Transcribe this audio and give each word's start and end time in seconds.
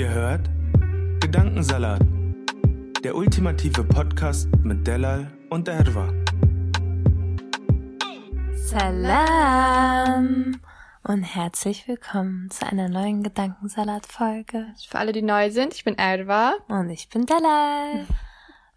Ihr 0.00 0.08
hört 0.08 0.48
Gedankensalat, 1.20 2.00
der 3.04 3.14
ultimative 3.14 3.84
Podcast 3.84 4.48
mit 4.62 4.86
Delal 4.86 5.30
und 5.50 5.68
Erwa. 5.68 6.08
Salam 8.54 10.58
und 11.02 11.22
herzlich 11.22 11.86
willkommen 11.86 12.50
zu 12.50 12.66
einer 12.66 12.88
neuen 12.88 13.22
Gedankensalat-Folge. 13.22 14.68
Für 14.88 14.98
alle, 14.98 15.12
die 15.12 15.20
neu 15.20 15.50
sind, 15.50 15.74
ich 15.74 15.84
bin 15.84 15.98
Erwa. 15.98 16.54
Und 16.68 16.88
ich 16.88 17.10
bin 17.10 17.26
Dalal. 17.26 18.06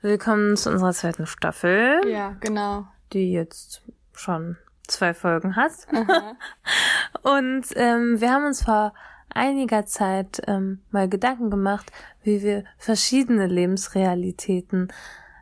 Willkommen 0.01 0.57
zu 0.57 0.71
unserer 0.71 0.91
zweiten 0.91 1.25
Staffel, 1.25 2.01
Ja, 2.05 2.35
genau. 2.41 2.85
die 3.13 3.31
jetzt 3.31 3.81
schon 4.11 4.57
zwei 4.89 5.13
Folgen 5.13 5.55
hat. 5.55 5.71
und 7.21 7.63
ähm, 7.77 8.19
wir 8.19 8.29
haben 8.29 8.45
uns 8.45 8.61
vor 8.61 8.93
einiger 9.33 9.85
Zeit 9.85 10.41
ähm, 10.47 10.79
mal 10.91 11.07
Gedanken 11.09 11.49
gemacht, 11.49 11.91
wie 12.23 12.41
wir 12.41 12.63
verschiedene 12.77 13.47
Lebensrealitäten 13.47 14.89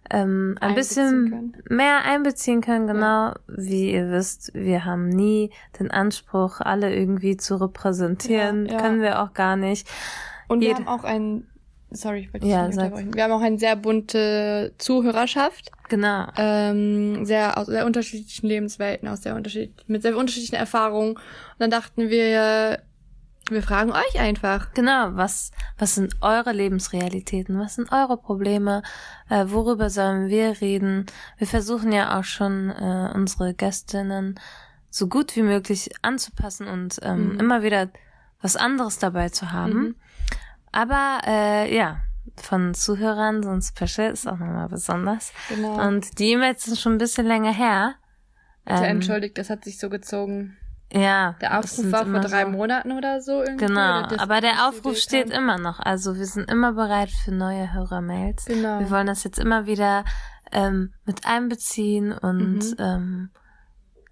ähm, 0.10 0.58
ein 0.60 0.76
bisschen 0.76 1.30
können. 1.30 1.58
mehr 1.70 2.04
einbeziehen 2.04 2.62
können. 2.62 2.88
Genau, 2.88 3.34
wie 3.48 3.92
ihr 3.94 4.10
wisst, 4.12 4.52
wir 4.54 4.84
haben 4.84 5.08
nie 5.10 5.52
den 5.80 5.90
Anspruch, 5.90 6.60
alle 6.60 6.94
irgendwie 6.94 7.38
zu 7.38 7.56
repräsentieren. 7.56 8.66
Ja, 8.66 8.74
ja. 8.74 8.80
Können 8.80 9.02
wir 9.02 9.22
auch 9.22 9.34
gar 9.34 9.56
nicht. 9.56 9.88
Und 10.48 10.60
wir 10.60 10.70
Jed- 10.70 10.76
haben 10.80 10.88
auch 10.90 11.06
ein, 11.06 11.48
sorry, 11.92 12.20
ich 12.22 12.34
wollte 12.34 12.46
Ja, 12.46 12.68
nicht 12.68 12.78
unterbrechen. 12.78 13.14
Wir 13.14 13.24
haben 13.24 13.32
auch 13.32 13.42
eine 13.42 13.58
sehr 13.58 13.78
bunte 13.78 14.74
Zuhörerschaft, 14.80 15.72
Genau. 15.88 16.28
ähm, 16.38 17.24
sehr 17.26 17.58
aus 17.58 17.68
sehr 17.68 17.86
unterschiedlichen 17.86 18.48
Lebenswelten, 18.48 19.08
aus 19.08 19.24
sehr 19.24 19.36
unterschied 19.36 19.74
mit 19.88 20.02
sehr 20.02 20.18
unterschiedlichen 20.18 20.56
Erfahrungen. 20.56 21.12
Und 21.14 21.20
dann 21.60 21.72
dachten 21.72 22.10
wir, 22.10 22.80
wir 23.52 23.64
fragen 23.64 23.92
euch 23.92 24.20
einfach. 24.20 24.74
Genau, 24.74 25.10
was, 25.16 25.52
was 25.78 25.96
sind 25.96 26.16
eure 26.22 26.52
Lebensrealitäten? 26.52 27.60
Was 27.60 27.76
sind 27.76 27.92
eure 27.92 28.18
Probleme? 28.18 28.82
Äh, 29.30 29.46
worüber 29.48 29.90
sollen 29.90 30.28
wir 30.30 30.62
reden? 30.62 31.06
Wir 31.38 31.48
versuchen 31.48 31.92
ja 31.92 32.18
auch 32.20 32.24
schon, 32.24 32.70
äh, 32.70 33.12
unsere 33.14 33.54
Gästinnen 33.54 34.40
so 34.90 35.08
gut 35.08 35.36
wie 35.36 35.44
möglich 35.44 35.90
anzupassen 36.02 36.68
und 36.68 37.00
ähm, 37.04 37.34
Mhm. 37.34 37.40
immer 37.40 37.64
wieder 37.64 37.90
was 38.42 38.56
anderes 38.58 38.98
dabei 39.00 39.30
zu 39.30 39.52
haben. 39.52 39.74
Mhm. 39.80 39.96
Aber 40.72 41.20
äh, 41.26 41.76
ja, 41.76 42.02
von 42.38 42.74
Zuhörern 42.74 43.44
so 43.44 43.50
ein 43.50 43.62
Special 43.62 44.12
ist 44.12 44.28
auch 44.28 44.38
nochmal 44.38 44.68
besonders. 44.70 45.32
Genau. 45.50 45.88
Und 45.88 46.18
die 46.20 46.32
E-Mails 46.32 46.64
sind 46.64 46.78
schon 46.78 46.94
ein 46.94 46.98
bisschen 46.98 47.26
länger 47.28 47.54
her. 47.54 47.96
Bitte 48.66 48.80
Ähm, 48.86 48.98
entschuldigt, 48.98 49.38
das 49.38 49.50
hat 49.50 49.64
sich 49.64 49.80
so 49.80 49.90
gezogen. 49.90 50.58
Ja. 50.94 51.36
Der 51.42 51.58
Aufruf 51.60 51.92
war 51.92 52.06
vor 52.06 52.20
drei 52.20 52.44
so- 52.46 52.50
Monaten 52.52 52.92
oder 52.92 53.22
so 53.22 53.42
irgendwie. 53.42 53.66
Genau, 53.66 54.04
aber 54.18 54.42
der 54.42 54.68
Aufruf 54.68 54.98
steht 54.98 55.32
kam. 55.32 55.44
immer 55.44 55.58
noch. 55.58 55.80
Also 55.80 56.16
wir 56.18 56.26
sind 56.26 56.50
immer 56.52 56.74
bereit 56.74 57.10
für 57.12 57.32
neue 57.32 57.74
Hörermails. 57.74 58.46
Genau. 58.46 58.80
Wir 58.80 58.90
wollen 58.92 59.08
das 59.08 59.24
jetzt 59.24 59.40
immer 59.40 59.66
wieder 59.66 60.04
ähm, 60.52 60.94
mit 61.06 61.26
einbeziehen 61.26 62.12
und 62.12 62.60
Mhm. 62.72 62.76
ähm, 62.80 63.30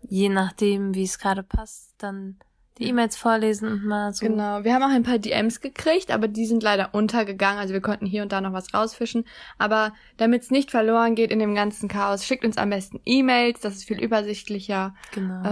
je 0.02 0.30
nachdem, 0.30 0.94
wie 0.96 1.04
es 1.04 1.20
gerade 1.20 1.44
passt, 1.44 1.94
dann 1.98 2.38
die 2.78 2.88
E-Mails 2.88 3.18
vorlesen 3.18 3.68
und 3.70 3.84
mal 3.86 4.14
so. 4.14 4.26
Genau, 4.26 4.64
wir 4.64 4.74
haben 4.74 4.84
auch 4.84 4.90
ein 4.96 5.04
paar 5.04 5.20
DMs 5.20 5.60
gekriegt, 5.60 6.12
aber 6.12 6.30
die 6.30 6.46
sind 6.46 6.64
leider 6.64 6.94
untergegangen. 6.94 7.60
Also 7.60 7.74
wir 7.74 7.82
konnten 7.82 8.06
hier 8.06 8.22
und 8.24 8.32
da 8.32 8.40
noch 8.40 8.54
was 8.54 8.74
rausfischen. 8.74 9.26
Aber 9.58 9.92
damit 10.16 10.44
es 10.44 10.50
nicht 10.50 10.72
verloren 10.72 11.16
geht 11.16 11.30
in 11.32 11.40
dem 11.40 11.56
ganzen 11.56 11.90
Chaos, 11.90 12.24
schickt 12.26 12.46
uns 12.46 12.58
am 12.58 12.70
besten 12.70 13.02
E-Mails. 13.04 13.60
Das 13.60 13.74
ist 13.76 13.84
viel 13.84 14.00
übersichtlicher. 14.02 14.96
Genau. 15.12 15.44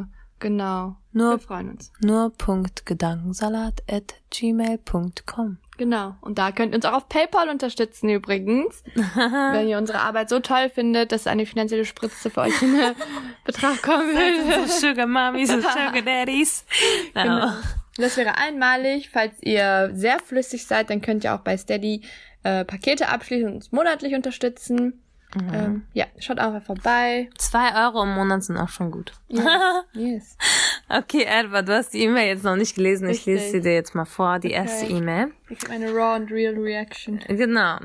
Äh, 0.00 0.04
genau. 0.40 0.96
Nur- 1.12 1.32
wir 1.32 1.38
freuen 1.38 1.70
uns. 1.70 1.92
Nur 2.00 2.30
Punkt 2.30 2.86
Gedankensalat 2.86 3.82
at 3.90 4.14
gmail.com. 4.30 5.58
Genau. 5.76 6.14
Und 6.20 6.38
da 6.38 6.52
könnt 6.52 6.72
ihr 6.72 6.76
uns 6.76 6.84
auch 6.84 6.92
auf 6.92 7.08
PayPal 7.08 7.48
unterstützen 7.48 8.10
übrigens. 8.10 8.82
wenn 8.94 9.68
ihr 9.68 9.78
unsere 9.78 10.00
Arbeit 10.00 10.28
so 10.28 10.40
toll 10.40 10.68
findet, 10.68 11.10
dass 11.12 11.26
eine 11.26 11.46
finanzielle 11.46 11.84
Spritze 11.86 12.28
für 12.30 12.42
euch 12.42 12.62
in 12.62 12.74
Betracht 13.44 13.82
kommen. 13.82 14.14
So 14.68 14.88
Sugar 14.88 15.06
Mummies 15.06 15.50
und 15.50 15.62
Sugar 15.62 16.02
Daddies. 16.02 16.64
Genau. 17.14 17.52
Das 17.96 18.16
wäre 18.16 18.36
einmalig. 18.36 19.10
Falls 19.10 19.42
ihr 19.42 19.90
sehr 19.94 20.18
flüssig 20.20 20.66
seid, 20.66 20.90
dann 20.90 21.00
könnt 21.00 21.24
ihr 21.24 21.34
auch 21.34 21.40
bei 21.40 21.56
Steady 21.56 22.02
äh, 22.42 22.64
Pakete 22.64 23.08
abschließen 23.08 23.48
und 23.48 23.54
uns 23.56 23.72
monatlich 23.72 24.14
unterstützen. 24.14 25.02
Mhm. 25.34 25.54
Ähm, 25.54 25.82
ja, 25.92 26.06
schaut 26.18 26.38
einfach 26.38 26.62
vorbei. 26.62 27.30
Zwei 27.38 27.86
Euro 27.86 28.02
im 28.02 28.14
Monat 28.14 28.42
sind 28.44 28.56
auch 28.56 28.68
schon 28.68 28.90
gut. 28.90 29.12
Yes. 29.92 30.36
Okay, 30.88 31.24
Edward, 31.24 31.68
du 31.68 31.74
hast 31.74 31.92
die 31.92 32.02
E-Mail 32.04 32.28
jetzt 32.28 32.44
noch 32.44 32.56
nicht 32.56 32.74
gelesen. 32.74 33.08
Ich 33.08 33.18
Richtig. 33.18 33.34
lese 33.34 33.50
sie 33.50 33.60
dir 33.60 33.74
jetzt 33.74 33.94
mal 33.94 34.04
vor, 34.04 34.38
die 34.38 34.50
erste 34.50 34.86
Okay. 34.86 34.98
E-Mail. 34.98 35.32
Ich 35.48 35.58
gebe 35.58 35.72
eine 35.72 35.90
raw 35.92 36.16
and 36.16 36.30
real 36.30 36.54
reaction. 36.54 37.20
Genau. 37.28 37.78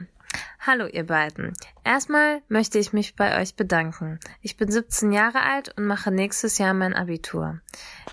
Hallo 0.60 0.88
ihr 0.88 1.06
beiden. 1.06 1.54
Erstmal 1.84 2.42
möchte 2.48 2.80
ich 2.80 2.94
mich 2.94 3.16
bei 3.16 3.40
euch 3.42 3.56
bedanken. 3.56 4.20
Ich 4.42 4.58
bin 4.58 4.72
17 4.72 5.12
Jahre 5.12 5.42
alt 5.42 5.74
und 5.78 5.86
mache 5.86 6.12
nächstes 6.12 6.58
Jahr 6.58 6.74
mein 6.74 6.94
Abitur. 6.96 7.60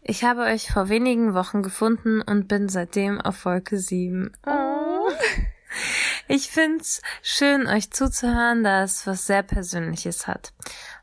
Ich 0.02 0.24
habe 0.24 0.42
euch 0.42 0.70
vor 0.70 0.88
wenigen 0.88 1.34
Wochen 1.34 1.62
gefunden 1.62 2.20
und 2.20 2.48
bin 2.48 2.68
seitdem 2.68 3.20
auf 3.20 3.44
Wolke 3.44 3.78
7. 3.78 4.32
Oh. 4.46 5.10
Ich 6.34 6.48
find's 6.48 7.02
schön, 7.22 7.66
euch 7.66 7.90
zuzuhören, 7.90 8.64
da 8.64 8.84
es 8.84 9.06
was 9.06 9.26
sehr 9.26 9.42
Persönliches 9.42 10.26
hat. 10.26 10.54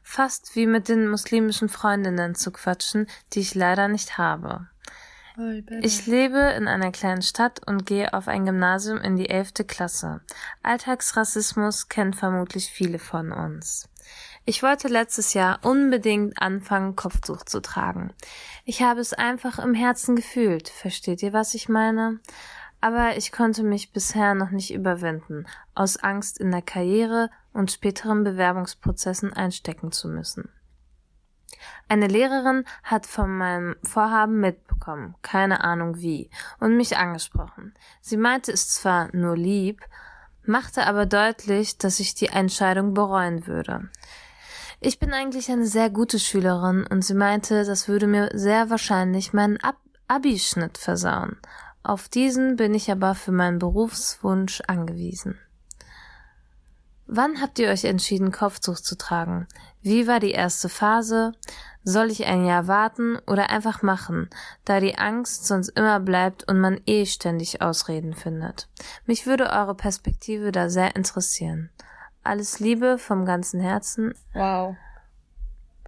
Fast 0.01 0.55
wie 0.55 0.65
mit 0.65 0.89
den 0.89 1.07
muslimischen 1.07 1.69
Freundinnen 1.69 2.33
zu 2.33 2.49
quatschen, 2.49 3.05
die 3.31 3.41
ich 3.41 3.53
leider 3.53 3.89
nicht 3.89 4.17
habe. 4.17 4.69
Ich 5.81 6.07
lebe 6.07 6.39
in 6.57 6.67
einer 6.67 6.91
kleinen 6.91 7.21
Stadt 7.21 7.61
und 7.67 7.85
gehe 7.85 8.11
auf 8.15 8.27
ein 8.27 8.43
Gymnasium 8.43 8.97
in 8.97 9.17
die 9.17 9.29
elfte 9.29 9.65
Klasse. 9.65 10.21
Alltagsrassismus 10.63 11.89
kennen 11.89 12.15
vermutlich 12.15 12.71
viele 12.71 12.97
von 12.97 13.31
uns. 13.31 13.87
Ich 14.45 14.63
wollte 14.63 14.87
letztes 14.87 15.35
Jahr 15.35 15.59
unbedingt 15.61 16.41
anfangen, 16.41 16.95
Kopftuch 16.95 17.43
zu 17.43 17.61
tragen. 17.61 18.13
Ich 18.65 18.81
habe 18.81 18.99
es 18.99 19.13
einfach 19.13 19.59
im 19.59 19.75
Herzen 19.75 20.15
gefühlt. 20.15 20.69
Versteht 20.69 21.21
ihr, 21.21 21.33
was 21.33 21.53
ich 21.53 21.69
meine? 21.69 22.19
Aber 22.81 23.17
ich 23.17 23.31
konnte 23.31 23.63
mich 23.63 23.91
bisher 23.91 24.35
noch 24.35 24.51
nicht 24.51 24.73
überwinden, 24.73 25.45
aus 25.75 25.97
Angst 25.97 26.39
in 26.39 26.51
der 26.51 26.61
Karriere 26.61 27.29
und 27.51 27.71
späteren 27.71 28.23
Bewerbungsprozessen 28.23 29.33
einstecken 29.33 29.91
zu 29.91 30.07
müssen. 30.07 30.49
Eine 31.89 32.07
Lehrerin 32.07 32.65
hat 32.83 33.05
von 33.05 33.35
meinem 33.35 33.75
Vorhaben 33.83 34.39
mitbekommen, 34.39 35.15
keine 35.21 35.63
Ahnung 35.63 35.97
wie, 35.97 36.29
und 36.59 36.77
mich 36.77 36.97
angesprochen. 36.97 37.73
Sie 37.99 38.17
meinte 38.17 38.51
es 38.51 38.69
zwar 38.69 39.13
nur 39.13 39.35
lieb, 39.35 39.81
machte 40.43 40.85
aber 40.85 41.05
deutlich, 41.05 41.77
dass 41.77 41.99
ich 41.99 42.13
die 42.13 42.27
Entscheidung 42.27 42.93
bereuen 42.93 43.47
würde. 43.47 43.89
Ich 44.79 44.99
bin 44.99 45.11
eigentlich 45.11 45.51
eine 45.51 45.65
sehr 45.65 45.89
gute 45.89 46.19
Schülerin 46.19 46.87
und 46.87 47.03
sie 47.03 47.15
meinte, 47.15 47.65
das 47.65 47.87
würde 47.87 48.07
mir 48.07 48.29
sehr 48.33 48.69
wahrscheinlich 48.69 49.33
meinen 49.33 49.57
Ab 49.57 49.75
Abischnitt 50.07 50.79
versauen. 50.79 51.37
Auf 51.83 52.09
diesen 52.09 52.55
bin 52.55 52.73
ich 52.73 52.91
aber 52.91 53.15
für 53.15 53.31
meinen 53.31 53.59
Berufswunsch 53.59 54.61
angewiesen. 54.67 55.37
Wann 57.11 57.41
habt 57.41 57.57
ihr 57.57 57.69
euch 57.69 57.85
entschieden, 57.85 58.31
Kopftuch 58.31 58.79
zu 58.79 58.95
tragen? 58.95 59.47
Wie 59.81 60.05
war 60.07 60.19
die 60.19 60.31
erste 60.31 60.69
Phase? 60.69 61.31
Soll 61.83 62.11
ich 62.11 62.25
ein 62.25 62.45
Jahr 62.45 62.67
warten 62.67 63.17
oder 63.25 63.49
einfach 63.49 63.81
machen, 63.81 64.29
da 64.63 64.79
die 64.79 64.97
Angst 64.97 65.47
sonst 65.47 65.69
immer 65.69 65.99
bleibt 65.99 66.47
und 66.47 66.59
man 66.59 66.79
eh 66.85 67.07
ständig 67.07 67.63
Ausreden 67.63 68.13
findet? 68.13 68.69
Mich 69.07 69.25
würde 69.25 69.49
eure 69.49 69.73
Perspektive 69.73 70.51
da 70.51 70.69
sehr 70.69 70.95
interessieren. 70.95 71.71
Alles 72.23 72.59
Liebe 72.59 72.99
vom 72.99 73.25
ganzen 73.25 73.59
Herzen. 73.59 74.13
Wow. 74.33 74.75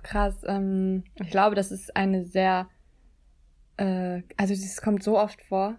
Krass. 0.01 0.33
Ähm, 0.45 1.03
ich 1.15 1.29
glaube, 1.29 1.55
das 1.55 1.71
ist 1.71 1.95
eine 1.95 2.25
sehr, 2.25 2.67
äh, 3.81 4.23
also 4.37 4.53
es 4.53 4.81
kommt 4.81 5.03
so 5.03 5.17
oft 5.17 5.41
vor, 5.41 5.75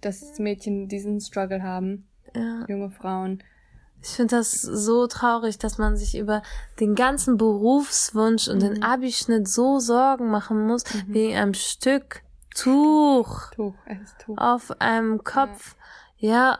dass 0.00 0.38
Mädchen 0.38 0.88
diesen 0.88 1.20
Struggle 1.20 1.62
haben, 1.62 2.06
Ja. 2.34 2.64
junge 2.68 2.90
Frauen. 2.90 3.42
Ich 4.00 4.10
finde 4.10 4.36
das 4.36 4.52
so 4.62 5.08
traurig, 5.08 5.58
dass 5.58 5.76
man 5.76 5.96
sich 5.96 6.16
über 6.16 6.42
den 6.78 6.94
ganzen 6.94 7.36
Berufswunsch 7.36 8.46
und 8.48 8.58
Mhm. 8.58 8.74
den 8.74 8.82
Abischnitt 8.84 9.48
so 9.48 9.80
Sorgen 9.80 10.30
machen 10.30 10.66
muss, 10.66 10.84
wegen 11.08 11.34
einem 11.36 11.54
Stück 11.54 12.22
Tuch 12.54 13.50
Tuch, 13.52 13.74
Tuch. 14.24 14.38
auf 14.38 14.80
einem 14.80 15.22
Kopf. 15.24 15.74
Ja, 15.74 15.82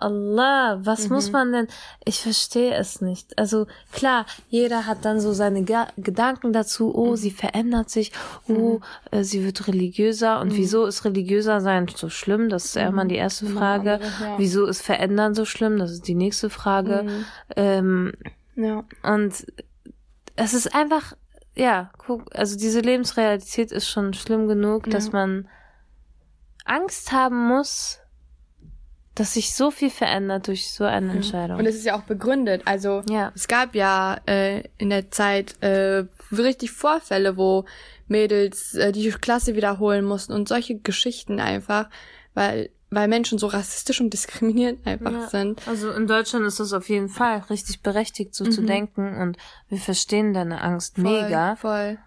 Allah, 0.01 0.79
was 0.85 1.09
Mhm. 1.09 1.15
muss 1.15 1.33
man 1.33 1.53
denn? 1.53 1.67
Ich 2.05 2.21
verstehe 2.23 2.75
es 2.75 3.01
nicht. 3.01 3.37
Also 3.39 3.67
klar, 3.93 4.25
jeder 4.49 4.87
hat 4.87 5.05
dann 5.05 5.21
so 5.21 5.33
seine 5.33 5.65
Ga 5.65 5.89
Gedanken 5.97 6.53
dazu. 6.53 6.89
Mhm. 6.89 6.95
Oh, 6.95 7.17
sie 7.17 7.33
verändert 7.33 7.91
sich. 7.91 8.13
Oh, 8.49 8.79
äh, 9.11 9.25
sie 9.25 9.45
wird 9.45 9.67
religiöser. 9.67 10.37
Mhm. 10.37 10.43
Und 10.51 10.57
wieso 10.57 10.87
ist 10.87 11.05
religiöser 11.05 11.61
sein 11.61 11.89
so 11.89 12.09
schlimm? 12.09 12.49
Das 12.49 12.67
ist 12.67 12.77
immer 12.77 13.05
die 13.05 13.17
erste 13.17 13.47
Frage. 13.47 13.99
ja. 14.21 14.39
Wieso 14.39 14.65
ist 14.67 14.83
verändern 14.83 15.35
so 15.35 15.45
schlimm? 15.45 15.77
Das 15.79 15.91
ist 15.91 16.07
die 16.07 16.15
nächste 16.15 16.51
Frage. 16.51 17.03
Mhm. 17.05 17.25
Ähm, 17.57 18.13
Ja. 18.55 18.85
und 19.03 19.45
es 20.37 20.55
ist 20.55 20.73
einfach, 20.73 21.15
ja, 21.57 21.91
guck, 21.99 22.33
also 22.37 22.57
diese 22.57 22.79
Lebensrealität 22.81 23.73
ist 23.73 23.89
schon 23.89 24.15
schlimm 24.15 24.47
genug, 24.47 24.89
dass 24.91 25.07
Ja. 25.07 25.13
man 25.15 25.49
Angst 26.65 27.11
haben 27.13 27.49
muss, 27.49 27.99
dass 29.19 29.35
sich 29.35 29.55
so 29.55 29.71
viel 29.71 29.91
verändert 29.91 30.47
durch 30.49 30.71
so 30.73 30.85
eine 30.85 31.13
Entscheidung. 31.13 31.59
Und 31.59 31.67
es 31.67 31.75
ist 31.77 31.85
ja 31.85 31.97
auch 31.97 32.03
begründet. 32.03 32.63
Also 32.67 33.03
Ja. 33.09 33.33
es 33.35 33.49
gab 33.49 33.75
ja 33.75 34.21
äh, 34.27 34.63
in 34.79 34.91
der 34.91 35.11
Zeit 35.11 35.61
äh, 35.63 36.05
richtig 36.31 36.71
Vorfälle, 36.71 37.37
wo 37.37 37.65
Mädels 38.07 38.75
äh, 38.75 38.93
die 38.93 39.09
Klasse 39.11 39.55
wiederholen 39.57 40.05
mussten 40.05 40.33
und 40.33 40.49
solche 40.49 40.77
Geschichten 40.79 41.41
einfach, 41.41 41.89
weil 42.35 42.71
weil 42.91 43.07
Menschen 43.07 43.37
so 43.39 43.49
rassistisch 43.49 44.01
und 44.01 44.15
diskriminierend 44.15 44.87
einfach 44.87 45.13
Ja. 45.13 45.29
sind. 45.29 45.61
Also 45.69 45.91
in 45.91 46.07
Deutschland 46.07 46.47
ist 46.47 46.59
das 46.59 46.73
auf 46.73 46.89
jeden 46.89 47.11
Fall 47.11 47.45
richtig 47.51 47.83
berechtigt, 47.83 48.35
so 48.35 48.47
zu 48.47 48.63
denken 48.63 49.15
und 49.21 49.37
wir 49.69 49.77
verstehen 49.77 50.33
deine 50.33 50.63
Angst 50.63 50.97
Mhm. 50.97 51.03
Voll, 51.03 51.23
mega. 51.25 51.57
Voll. 51.57 51.99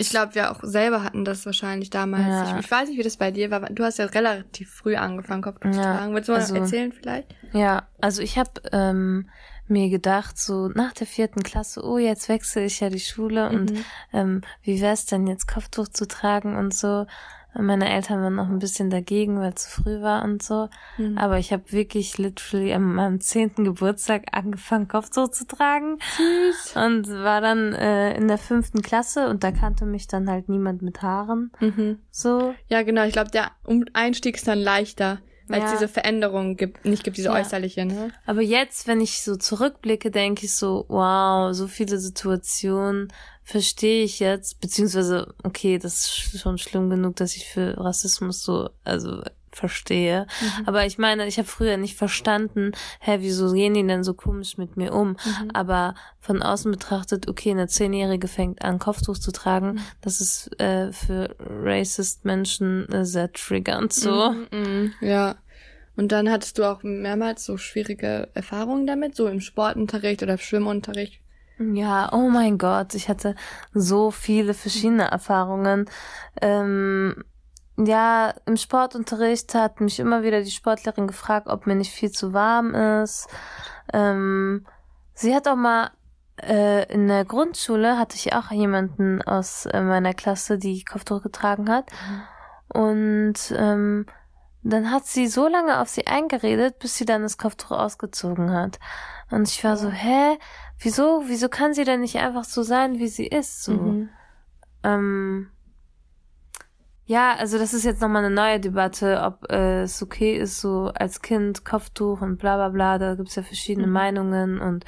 Ich 0.00 0.08
glaube, 0.10 0.34
wir 0.34 0.50
auch 0.50 0.60
selber 0.62 1.02
hatten 1.04 1.24
das 1.24 1.44
wahrscheinlich 1.44 1.90
damals. 1.90 2.26
Ja. 2.26 2.58
Ich, 2.58 2.64
ich 2.64 2.70
weiß 2.70 2.88
nicht, 2.88 2.98
wie 2.98 3.02
das 3.02 3.18
bei 3.18 3.30
dir 3.30 3.50
war. 3.50 3.60
Du 3.60 3.84
hast 3.84 3.98
ja 3.98 4.06
relativ 4.06 4.70
früh 4.72 4.96
angefangen, 4.96 5.42
Kopftuch 5.42 5.70
zu 5.70 5.78
Ja, 5.78 5.96
tragen. 5.98 6.14
Willst 6.14 6.28
du 6.28 6.32
mal 6.32 6.40
also- 6.40 6.54
erzählen 6.54 6.90
vielleicht? 6.92 7.34
Ja, 7.52 7.88
also 8.00 8.22
ich 8.22 8.38
habe 8.38 8.50
ähm, 8.72 9.28
mir 9.68 9.90
gedacht, 9.90 10.38
so 10.38 10.68
nach 10.68 10.92
der 10.92 11.06
vierten 11.06 11.42
Klasse, 11.42 11.84
oh, 11.84 11.98
jetzt 11.98 12.28
wechsle 12.28 12.64
ich 12.64 12.80
ja 12.80 12.88
die 12.90 13.00
Schule 13.00 13.50
und 13.50 13.72
ähm, 14.12 14.40
wie 14.62 14.80
wär's 14.80 15.04
denn 15.06 15.26
jetzt 15.26 15.46
Kopftuch 15.46 15.88
zu 15.88 16.08
tragen 16.08 16.56
und 16.56 16.72
so. 16.74 17.06
Meine 17.54 17.90
Eltern 17.90 18.22
waren 18.22 18.34
noch 18.34 18.48
ein 18.48 18.58
bisschen 18.58 18.90
dagegen, 18.90 19.38
weil 19.38 19.52
es 19.52 19.68
zu 19.68 19.82
früh 19.82 20.00
war 20.02 20.24
und 20.24 20.42
so. 20.42 20.68
Aber 21.16 21.38
ich 21.38 21.52
habe 21.52 21.72
wirklich 21.72 22.16
literally 22.18 22.72
an 22.72 22.94
meinem 22.94 23.20
zehnten 23.20 23.64
Geburtstag 23.64 24.26
angefangen, 24.32 24.88
Kopftuch 24.88 25.28
zu 25.28 25.46
tragen. 25.46 25.98
Süß. 26.16 26.76
Und 26.76 27.08
war 27.08 27.40
dann 27.40 27.72
äh, 27.72 28.16
in 28.16 28.28
der 28.28 28.38
fünften 28.38 28.82
Klasse 28.82 29.28
und 29.28 29.42
da 29.42 29.50
kannte 29.50 29.84
mich 29.84 30.06
dann 30.06 30.30
halt 30.30 30.48
niemand 30.48 30.82
mit 30.82 31.02
Haaren. 31.02 31.50
Mhm. 31.60 31.98
So. 32.10 32.54
Ja, 32.68 32.82
genau. 32.82 33.04
Ich 33.04 33.12
glaube, 33.12 33.30
der 33.30 33.50
Einstieg 33.92 34.36
ist 34.36 34.46
dann 34.46 34.58
leichter, 34.58 35.18
weil 35.50 35.62
es 35.62 35.70
Ja. 35.70 35.76
diese 35.76 35.88
Veränderung 35.88 36.56
gibt, 36.56 36.84
nicht 36.84 37.04
gibt, 37.04 37.16
diese 37.16 37.28
Ja. 37.28 37.34
äußerliche, 37.34 37.84
ne? 37.84 38.10
Aber 38.26 38.40
jetzt, 38.40 38.86
wenn 38.86 39.00
ich 39.00 39.22
so 39.22 39.36
zurückblicke, 39.36 40.10
denke 40.10 40.46
ich 40.46 40.54
so, 40.54 40.84
wow, 40.88 41.52
so 41.54 41.66
viele 41.66 41.98
Situationen 41.98 43.12
verstehe 43.42 44.04
ich 44.04 44.20
jetzt, 44.20 44.60
beziehungsweise, 44.60 45.34
okay, 45.42 45.78
das 45.78 45.94
ist 46.32 46.38
schon 46.40 46.56
schlimm 46.58 46.88
genug, 46.88 47.16
dass 47.16 47.34
ich 47.36 47.46
für 47.46 47.76
Rassismus 47.78 48.42
so, 48.42 48.70
also 48.84 49.22
verstehe. 49.52 50.26
Aber 50.66 50.86
ich 50.86 50.98
meine, 50.98 51.26
ich 51.26 51.38
habe 51.38 51.48
früher 51.48 51.76
nicht 51.76 51.96
verstanden, 51.96 52.72
hä, 53.00 53.18
wieso 53.20 53.52
gehen 53.52 53.74
die 53.74 53.86
denn 53.86 54.04
so 54.04 54.14
komisch 54.14 54.58
mit 54.58 54.76
mir 54.76 54.92
um? 54.92 55.16
Aber 55.52 55.94
von 56.20 56.42
außen 56.42 56.70
betrachtet, 56.70 57.28
okay, 57.28 57.50
eine 57.50 57.68
Zehnjährige 57.68 58.28
fängt 58.28 58.62
an, 58.62 58.78
Kopftuch 58.78 59.18
zu 59.18 59.32
tragen, 59.32 59.80
das 60.00 60.20
ist 60.20 60.60
äh, 60.60 60.92
für 60.92 61.34
racist 61.40 62.24
Menschen 62.24 62.88
äh, 62.92 63.04
sehr 63.04 63.32
triggernd 63.32 63.92
so. 63.92 64.34
Mhm. 64.50 64.92
Ja. 65.00 65.36
Und 65.96 66.12
dann 66.12 66.30
hattest 66.30 66.56
du 66.56 66.64
auch 66.64 66.82
mehrmals 66.82 67.44
so 67.44 67.58
schwierige 67.58 68.28
Erfahrungen 68.32 68.86
damit, 68.86 69.16
so 69.16 69.26
im 69.26 69.40
Sportunterricht 69.40 70.22
oder 70.22 70.38
Schwimmunterricht. 70.38 71.20
Ja, 71.60 72.10
oh 72.12 72.30
mein 72.30 72.56
Gott, 72.56 72.94
ich 72.94 73.10
hatte 73.10 73.34
so 73.74 74.10
viele 74.10 74.54
verschiedene 74.54 75.10
Erfahrungen. 75.10 75.90
Ähm, 76.40 77.22
ja, 77.86 78.34
im 78.46 78.56
Sportunterricht 78.56 79.54
hat 79.54 79.80
mich 79.80 80.00
immer 80.00 80.22
wieder 80.22 80.42
die 80.42 80.50
Sportlerin 80.50 81.06
gefragt, 81.06 81.46
ob 81.48 81.66
mir 81.66 81.74
nicht 81.74 81.92
viel 81.92 82.10
zu 82.10 82.32
warm 82.32 82.74
ist. 82.74 83.28
Ähm, 83.92 84.66
sie 85.14 85.34
hat 85.34 85.48
auch 85.48 85.56
mal 85.56 85.90
äh, 86.42 86.90
in 86.92 87.08
der 87.08 87.24
Grundschule 87.24 87.98
hatte 87.98 88.16
ich 88.16 88.32
auch 88.32 88.50
jemanden 88.50 89.22
aus 89.22 89.66
äh, 89.66 89.80
meiner 89.82 90.14
Klasse, 90.14 90.58
die 90.58 90.84
Kopftuch 90.84 91.22
getragen 91.22 91.70
hat. 91.70 91.86
Und 92.72 93.54
ähm, 93.56 94.06
dann 94.62 94.90
hat 94.90 95.06
sie 95.06 95.26
so 95.26 95.48
lange 95.48 95.80
auf 95.80 95.88
sie 95.88 96.06
eingeredet, 96.06 96.78
bis 96.78 96.96
sie 96.96 97.04
dann 97.04 97.22
das 97.22 97.38
Kopftuch 97.38 97.72
ausgezogen 97.72 98.52
hat. 98.52 98.78
Und 99.30 99.48
ich 99.48 99.62
war 99.64 99.76
so, 99.76 99.90
hä? 99.90 100.38
Wieso? 100.78 101.22
Wieso 101.26 101.48
kann 101.48 101.74
sie 101.74 101.84
denn 101.84 102.00
nicht 102.00 102.16
einfach 102.16 102.44
so 102.44 102.62
sein, 102.62 102.98
wie 102.98 103.08
sie 103.08 103.26
ist? 103.26 103.62
So. 103.62 103.72
Mhm. 103.72 104.08
Ähm, 104.82 105.50
ja, 107.10 107.34
also 107.34 107.58
das 107.58 107.74
ist 107.74 107.84
jetzt 107.84 108.00
nochmal 108.00 108.24
eine 108.24 108.32
neue 108.34 108.60
Debatte, 108.60 109.20
ob 109.24 109.50
äh, 109.50 109.82
es 109.82 110.00
okay 110.00 110.36
ist, 110.36 110.60
so 110.60 110.92
als 110.94 111.22
Kind 111.22 111.64
Kopftuch 111.64 112.20
und 112.20 112.38
bla 112.38 112.54
bla 112.56 112.68
bla, 112.68 112.98
da 112.98 113.16
gibt's 113.16 113.34
ja 113.34 113.42
verschiedene 113.42 113.88
Mhm. 113.88 113.92
Meinungen 113.92 114.60
und 114.60 114.84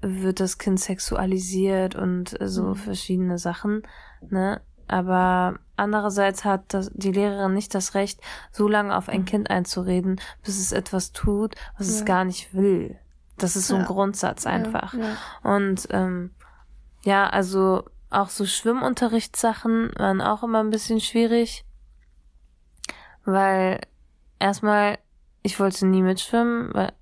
wird 0.00 0.40
das 0.40 0.56
Kind 0.56 0.80
sexualisiert 0.80 1.94
und 1.94 2.40
äh, 2.40 2.48
so 2.48 2.68
Mhm. 2.68 2.74
verschiedene 2.76 3.38
Sachen, 3.38 3.82
ne? 4.30 4.62
Aber 4.88 5.58
andererseits 5.76 6.44
hat 6.44 6.62
das, 6.74 6.90
die 6.94 7.12
Lehrerin 7.12 7.52
nicht 7.54 7.74
das 7.74 7.94
Recht, 7.94 8.20
so 8.50 8.66
lange 8.66 8.96
auf 8.96 9.08
ein 9.10 9.24
Kind 9.26 9.48
einzureden, 9.50 10.18
bis 10.42 10.58
es 10.58 10.72
etwas 10.72 11.12
tut, 11.12 11.54
was 11.78 11.86
es 11.88 12.00
Mhm. 12.00 12.06
Ja. 12.08 12.14
gar 12.14 12.24
nicht 12.24 12.54
will. 12.54 12.98
Das 13.38 13.54
ist 13.54 13.68
so 13.68 13.74
ein 13.76 13.82
Ja. 13.82 13.86
Grundsatz 13.86 14.46
einfach. 14.46 14.94
Ja. 14.94 15.16
Und 15.42 15.86
ähm, 15.90 16.30
ja, 17.04 17.28
also 17.28 17.84
auch 18.10 18.28
so 18.28 18.44
Schwimmunterrichtssachen 18.44 19.92
waren 19.96 20.20
auch 20.20 20.42
immer 20.42 20.60
ein 20.62 20.70
bisschen 20.70 21.00
schwierig, 21.00 21.64
weil 23.24 23.80
erstmal 24.38 24.98
ich 25.42 25.58
wollte 25.58 25.86
nie 25.86 26.02
mitschwimmen, 26.02 26.70
weil 26.74 26.92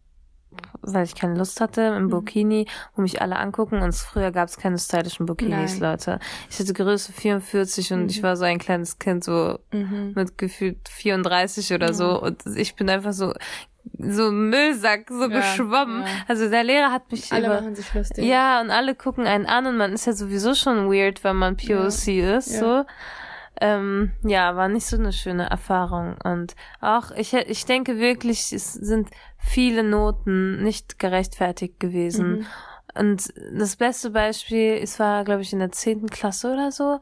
weil 0.81 1.05
ich 1.05 1.15
keine 1.15 1.37
Lust 1.37 1.61
hatte 1.61 1.83
im 1.83 2.05
Mhm. 2.05 2.11
Burkini, 2.11 2.67
wo 2.95 3.03
mich 3.03 3.21
alle 3.21 3.37
angucken 3.39 3.81
und 3.81 3.95
früher 3.95 4.31
gab 4.33 4.49
es 4.49 4.57
keine 4.57 4.79
stylischen 4.79 5.27
Burkinis, 5.27 5.79
Nein. 5.79 5.93
Leute. 5.93 6.19
Ich 6.51 6.59
hatte 6.59 6.73
Größe 6.73 7.13
44 7.13 7.93
und 7.93 8.03
Mhm. 8.05 8.09
ich 8.09 8.23
war 8.23 8.37
so 8.37 8.45
ein 8.45 8.59
kleines 8.59 8.99
Kind, 8.99 9.23
so 9.25 9.59
Mhm. 9.73 10.13
mit 10.17 10.39
gefühlt 10.39 10.89
34 10.89 11.73
oder 11.75 11.89
Ja. 11.89 11.93
so 11.93 12.21
und 12.23 12.45
ich 12.57 12.75
bin 12.77 12.89
einfach 12.91 13.13
so 13.13 13.35
so 13.99 14.31
Müllsack, 14.31 15.09
so 15.09 15.23
Ja, 15.23 15.27
geschwommen. 15.29 16.03
ja. 16.03 16.07
Also 16.29 16.49
der 16.51 16.65
Lehrer 16.65 16.93
hat 16.93 17.11
mich 17.11 17.33
Alle 17.33 17.47
über 17.47 17.61
machen 17.61 17.75
sich 17.75 17.93
lustig. 17.95 18.25
ja, 18.25 18.61
und 18.61 18.71
alle 18.71 18.95
gucken 18.95 19.27
einen 19.27 19.47
an 19.47 19.67
und 19.67 19.77
man 19.77 19.93
ist 19.93 20.07
ja 20.07 20.13
sowieso 20.13 20.55
schon 20.55 20.91
weird, 20.91 21.25
wenn 21.25 21.37
man 21.37 21.57
POC 21.57 22.09
ist, 22.37 22.53
Ja. 22.55 22.59
so. 22.61 22.85
Ähm, 23.61 24.13
ja, 24.23 24.55
war 24.55 24.69
nicht 24.69 24.87
so 24.87 24.97
eine 24.97 25.13
schöne 25.13 25.51
Erfahrung. 25.51 26.17
Und 26.23 26.55
auch, 26.81 27.11
ich, 27.11 27.35
ich 27.35 27.65
denke 27.65 27.99
wirklich, 27.99 28.53
es 28.53 28.73
sind 28.73 29.09
viele 29.37 29.83
Noten 29.83 30.63
nicht 30.63 30.99
gerechtfertigt 31.01 31.81
gewesen. 31.81 32.31
Mhm. 32.31 32.47
Und 32.95 33.33
das 33.53 33.75
beste 33.77 34.11
Beispiel, 34.11 34.79
es 34.81 35.01
war, 35.01 35.25
glaube 35.25 35.43
ich, 35.43 35.53
in 35.53 35.59
der 35.59 35.73
zehnten 35.73 36.09
Klasse 36.09 36.53
oder 36.53 36.71
so. 36.71 37.01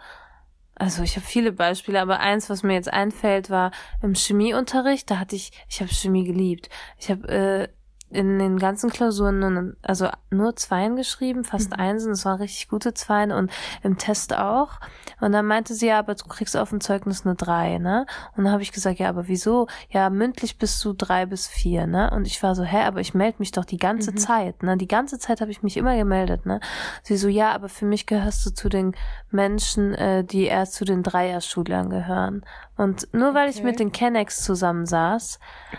Also 0.78 1.02
ich 1.02 1.16
habe 1.16 1.26
viele 1.26 1.52
Beispiele, 1.52 2.00
aber 2.02 2.20
eins, 2.20 2.50
was 2.50 2.62
mir 2.62 2.74
jetzt 2.74 2.92
einfällt, 2.92 3.48
war 3.48 3.70
im 4.02 4.14
Chemieunterricht. 4.14 5.10
Da 5.10 5.18
hatte 5.18 5.34
ich, 5.34 5.52
ich 5.68 5.80
habe 5.80 5.90
Chemie 5.92 6.24
geliebt. 6.24 6.68
Ich 6.98 7.10
habe 7.10 7.28
äh, 7.28 7.68
in 8.08 8.38
den 8.38 8.58
ganzen 8.58 8.90
Klausuren 8.90 9.40
nur, 9.40 9.74
also 9.82 10.08
nur 10.30 10.54
Zweien 10.56 10.94
geschrieben, 10.96 11.42
fast 11.44 11.70
Mhm. 11.72 11.80
Einsen. 11.80 12.10
Das 12.10 12.24
waren 12.24 12.40
richtig 12.40 12.68
gute 12.68 12.94
Zweien 12.94 13.32
und 13.32 13.50
im 13.82 13.98
Test 13.98 14.36
auch. 14.36 14.78
Und 15.20 15.32
dann 15.32 15.46
meinte 15.46 15.74
sie, 15.74 15.88
ja, 15.88 15.98
aber 15.98 16.14
du 16.14 16.24
kriegst 16.28 16.56
auf 16.56 16.70
dem 16.70 16.80
Zeugnis 16.80 17.24
eine 17.26 17.34
drei, 17.34 17.78
ne? 17.78 18.06
Und 18.36 18.44
dann 18.44 18.52
habe 18.52 18.62
ich 18.62 18.70
gesagt, 18.72 18.98
ja, 19.00 19.08
aber 19.08 19.26
wieso? 19.28 19.66
Ja, 19.90 20.08
mündlich 20.10 20.58
bist 20.58 20.84
du 20.84 20.92
drei 20.92 21.26
bis 21.26 21.48
vier, 21.48 21.86
ne? 21.86 22.10
Und 22.12 22.26
ich 22.26 22.42
war 22.42 22.54
so, 22.54 22.62
hä, 22.62 22.84
aber 22.84 23.00
ich 23.00 23.12
melde 23.14 23.36
mich 23.40 23.50
doch 23.50 23.64
die 23.64 23.76
ganze 23.78 24.12
Mhm. 24.12 24.16
Zeit, 24.18 24.62
ne? 24.62 24.76
Die 24.76 24.88
ganze 24.88 25.18
Zeit 25.18 25.40
habe 25.40 25.50
ich 25.50 25.62
mich 25.64 25.76
immer 25.76 25.96
gemeldet, 25.96 26.46
ne? 26.46 26.60
Sie 27.02 27.16
so, 27.16 27.28
ja, 27.28 27.52
aber 27.52 27.68
für 27.68 27.86
mich 27.86 28.06
gehörst 28.06 28.46
du 28.46 28.50
zu 28.50 28.68
den 28.68 28.94
Menschen, 29.30 29.94
äh, 29.94 30.22
die 30.24 30.44
erst 30.44 30.74
zu 30.74 30.84
den 30.84 31.02
Dreier-Schulern 31.02 31.90
gehören. 31.90 32.44
Und 32.76 33.08
nur 33.12 33.34
weil 33.34 33.48
ich 33.48 33.56
Okay. 33.56 33.64
mit 33.66 33.80
den 33.80 33.90
Kennex 33.90 34.42
zusammensaß, 34.44 35.38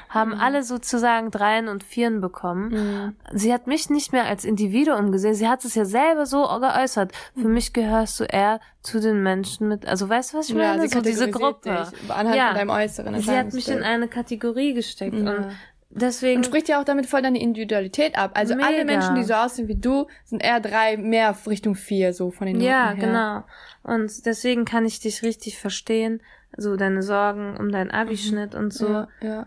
haben 0.09 0.33
alle 0.33 0.63
sozusagen 0.63 1.29
Dreien 1.31 1.67
und 1.67 1.83
Vieren 1.83 2.16
bekommen. 2.21 2.69
Mhm. 2.69 3.15
Sie 3.33 3.53
hat 3.53 3.67
mich 3.67 3.89
nicht 3.89 4.11
mehr 4.13 4.25
als 4.25 4.45
Individuum 4.45 5.11
gesehen. 5.11 5.33
Sie 5.33 5.47
hat 5.47 5.63
es 5.65 5.75
ja 5.75 5.85
selber 5.85 6.25
so 6.25 6.43
geäußert. 6.43 7.11
Mhm. 7.35 7.41
Für 7.41 7.47
mich 7.47 7.73
gehörst 7.73 8.19
du 8.19 8.23
eher 8.23 8.59
zu 8.81 8.99
den 8.99 9.21
Menschen 9.23 9.67
mit, 9.67 9.85
also 9.87 10.07
weißt 10.09 10.33
du, 10.33 10.37
was 10.37 10.49
ich 10.49 10.55
Ja, 10.55 10.75
meine? 10.75 10.87
so 10.89 11.01
diese 11.01 11.29
Gruppe. 11.29 11.87
Dich, 11.91 12.09
anhand 12.11 12.35
Ja. 12.35 12.47
von 12.47 12.55
deinem 12.57 12.69
Äußeren. 12.69 13.19
Sie 13.19 13.31
hat 13.31 13.53
mich 13.53 13.69
in 13.69 13.83
eine 13.83 14.07
Kategorie 14.07 14.73
gesteckt 14.73 15.15
Ja. 15.15 15.19
und 15.35 15.47
deswegen. 15.89 16.37
Und 16.37 16.45
spricht 16.45 16.69
ja 16.69 16.79
auch 16.79 16.85
damit 16.85 17.05
voll 17.05 17.21
deine 17.21 17.39
Individualität 17.41 18.17
ab. 18.17 18.31
Also 18.35 18.55
Mega. 18.55 18.67
alle 18.67 18.85
Menschen, 18.85 19.15
die 19.15 19.23
so 19.23 19.33
aussehen 19.33 19.67
wie 19.67 19.75
du, 19.75 20.07
sind 20.25 20.43
eher 20.43 20.59
drei, 20.59 20.97
mehr 20.97 21.35
Richtung 21.47 21.75
vier, 21.75 22.13
so 22.13 22.31
von 22.31 22.47
den 22.47 22.57
Noten 22.57 22.67
Ja, 22.67 22.91
her. 22.91 22.95
genau. 22.95 23.43
Und 23.83 24.25
deswegen 24.25 24.65
kann 24.65 24.85
ich 24.85 24.99
dich 24.99 25.23
richtig 25.23 25.57
verstehen. 25.59 26.21
So 26.55 26.75
deine 26.77 27.03
Sorgen 27.03 27.57
um 27.57 27.71
deinen 27.71 27.91
Abischnitt 27.91 28.55
und 28.55 28.73
so. 28.73 28.87
Ja, 28.87 29.07
ja. 29.21 29.45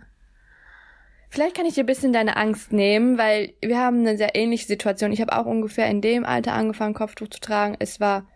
Vielleicht 1.31 1.57
kann 1.57 1.65
ich 1.65 1.75
dir 1.75 1.85
ein 1.85 1.87
bisschen 1.87 2.13
deine 2.13 2.37
Angst 2.37 2.73
nehmen, 2.73 3.17
weil 3.17 3.55
wir 3.63 3.79
haben 3.79 4.01
eine 4.01 4.17
sehr 4.17 4.35
ähnliche 4.35 4.67
Situation. 4.67 5.13
Ich 5.13 5.21
habe 5.21 5.37
auch 5.37 5.47
ungefähr 5.47 5.89
in 5.89 6.01
dem 6.01 6.25
Alter 6.25 6.53
angefangen, 6.55 6.93
Kopftuch 6.93 7.29
zu 7.29 7.41
tragen. 7.41 7.77
Es 7.79 8.01
war, 8.01 8.27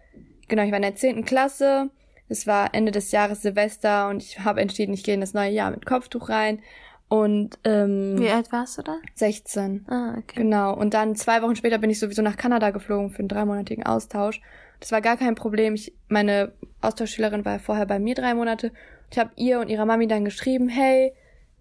genau, 0.47 0.63
ich 0.63 0.71
war 0.71 0.77
in 0.77 0.83
der 0.83 0.95
zehnten 0.95 1.25
Klasse. 1.25 1.91
Es 2.29 2.47
war 2.47 2.73
Ende 2.73 2.93
des 2.93 3.11
Jahres 3.11 3.43
Silvester 3.43 4.09
und 4.09 4.23
ich 4.23 4.41
habe 4.41 4.61
entschieden, 4.61 4.95
ich 4.95 5.03
gehe 5.03 5.15
in 5.15 5.21
das 5.21 5.35
neue 5.35 5.51
Jahr 5.51 5.73
mit 5.73 5.85
Kopftuch 5.85 6.29
rein. 6.29 6.61
Und 7.09 7.59
ähm, 7.65 8.17
Wie 8.19 8.31
alt 8.31 8.51
warst 8.53 8.79
du 8.79 8.83
da? 8.83 8.97
16. 9.15 9.87
Ah, 9.89 10.15
okay. 10.19 10.37
Genau. 10.37 10.75
Und 10.75 10.95
dann 10.95 11.17
zwei 11.17 11.43
Wochen 11.43 11.57
später 11.57 11.79
bin 11.79 11.91
ich 11.91 11.99
sowieso 11.99 12.23
nach 12.23 12.37
Kanada 12.37 12.71
geflogen 12.71 13.11
für 13.11 13.19
einen 13.19 13.29
dreimonatigen 13.29 13.85
Austausch. 13.85 14.41
Das 14.81 14.93
war 14.93 15.01
gar 15.01 15.17
kein 15.17 15.35
Problem. 15.35 15.75
Ich, 15.75 15.93
meine 16.09 16.53
Austauschschülerin 16.81 17.45
war 17.45 17.59
vorher 17.59 17.87
bei 17.87 17.99
mir 17.99 18.15
drei 18.15 18.35
Monate. 18.35 18.73
Ich 19.11 19.19
habe 19.19 19.31
ihr 19.37 19.61
und 19.61 19.69
ihrer 19.69 19.85
Mami 19.85 20.07
dann 20.07 20.25
geschrieben, 20.25 20.69
hey, 20.69 21.13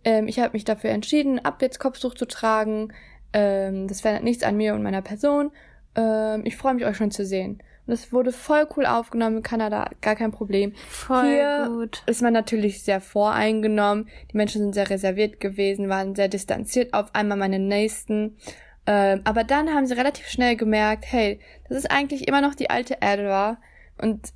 ähm, 0.03 0.27
ich 0.27 0.39
habe 0.39 0.53
mich 0.53 0.65
dafür 0.65 0.91
entschieden, 0.91 1.39
ab 1.39 1.61
jetzt 1.61 1.79
Kopftuch 1.79 2.15
zu 2.15 2.25
tragen. 2.25 2.93
Ähm, 3.33 3.87
das 3.87 4.01
verändert 4.01 4.23
nichts 4.23 4.43
an 4.43 4.57
mir 4.57 4.73
und 4.73 4.83
meiner 4.83 5.01
Person. 5.01 5.51
Ähm, 5.95 6.41
ich 6.45 6.57
freue 6.57 6.73
mich, 6.73 6.85
euch 6.85 6.97
schon 6.97 7.11
zu 7.11 7.25
sehen. 7.25 7.61
Und 7.85 7.93
es 7.93 8.13
wurde 8.13 8.31
voll 8.31 8.67
cool 8.77 8.85
aufgenommen 8.85 9.37
in 9.37 9.43
Kanada, 9.43 9.89
gar 9.99 10.15
kein 10.15 10.31
Problem. 10.31 10.73
Voll 10.87 11.25
Hier 11.25 11.65
gut. 11.67 12.01
ist 12.05 12.21
man 12.21 12.31
natürlich 12.31 12.81
sehr 12.81 13.01
voreingenommen. 13.01 14.07
Die 14.31 14.37
Menschen 14.37 14.61
sind 14.61 14.73
sehr 14.73 14.89
reserviert 14.89 15.39
gewesen, 15.41 15.89
waren 15.89 16.15
sehr 16.15 16.29
distanziert 16.29 16.93
auf 16.93 17.13
einmal 17.13 17.37
meine 17.37 17.59
Nächsten. 17.59 18.37
Ähm, 18.85 19.21
aber 19.25 19.43
dann 19.43 19.73
haben 19.73 19.85
sie 19.85 19.97
relativ 19.97 20.27
schnell 20.27 20.55
gemerkt, 20.55 21.05
hey, 21.07 21.39
das 21.67 21.77
ist 21.77 21.91
eigentlich 21.91 22.27
immer 22.27 22.41
noch 22.41 22.55
die 22.55 22.69
alte 22.69 23.01
Edra 23.01 23.57
und 23.97 24.33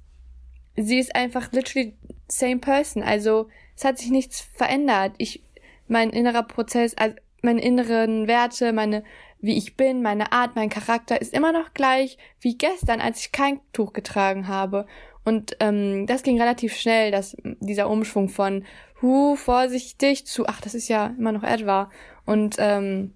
sie 0.75 0.99
ist 0.99 1.15
einfach 1.15 1.51
literally 1.51 1.97
same 2.27 2.59
person. 2.59 3.01
Also 3.01 3.47
es 3.75 3.85
hat 3.85 3.97
sich 3.97 4.09
nichts 4.09 4.41
verändert. 4.41 5.13
Ich, 5.17 5.43
mein 5.87 6.09
innerer 6.09 6.43
Prozess, 6.43 6.95
also 6.95 7.15
meine 7.41 7.61
inneren 7.61 8.27
Werte, 8.27 8.73
meine, 8.73 9.03
wie 9.39 9.57
ich 9.57 9.77
bin, 9.77 10.01
meine 10.01 10.31
Art, 10.31 10.55
mein 10.55 10.69
Charakter 10.69 11.21
ist 11.21 11.33
immer 11.33 11.51
noch 11.51 11.73
gleich 11.73 12.17
wie 12.39 12.57
gestern, 12.57 13.01
als 13.01 13.21
ich 13.21 13.31
kein 13.31 13.59
Tuch 13.73 13.93
getragen 13.93 14.47
habe. 14.47 14.85
Und 15.23 15.57
ähm, 15.59 16.07
das 16.07 16.23
ging 16.23 16.39
relativ 16.39 16.75
schnell, 16.75 17.11
dass 17.11 17.35
dieser 17.43 17.89
Umschwung 17.89 18.29
von 18.29 18.63
hu 19.01 19.35
vorsichtig 19.35 20.25
zu 20.25 20.47
ach, 20.47 20.61
das 20.61 20.73
ist 20.73 20.87
ja 20.87 21.07
immer 21.17 21.31
noch 21.31 21.43
etwa. 21.43 21.91
Und 22.25 22.55
ähm, 22.59 23.13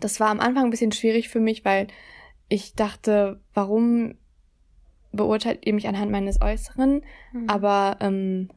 das 0.00 0.20
war 0.20 0.28
am 0.28 0.40
Anfang 0.40 0.64
ein 0.64 0.70
bisschen 0.70 0.92
schwierig 0.92 1.28
für 1.28 1.40
mich, 1.40 1.64
weil 1.64 1.88
ich 2.48 2.74
dachte, 2.74 3.40
warum 3.54 4.14
beurteilt 5.12 5.66
ihr 5.66 5.74
mich 5.74 5.88
anhand 5.88 6.10
meines 6.10 6.40
Äußeren? 6.40 7.02
Mhm. 7.32 7.48
Aber 7.48 7.96
ähm, 8.00 8.50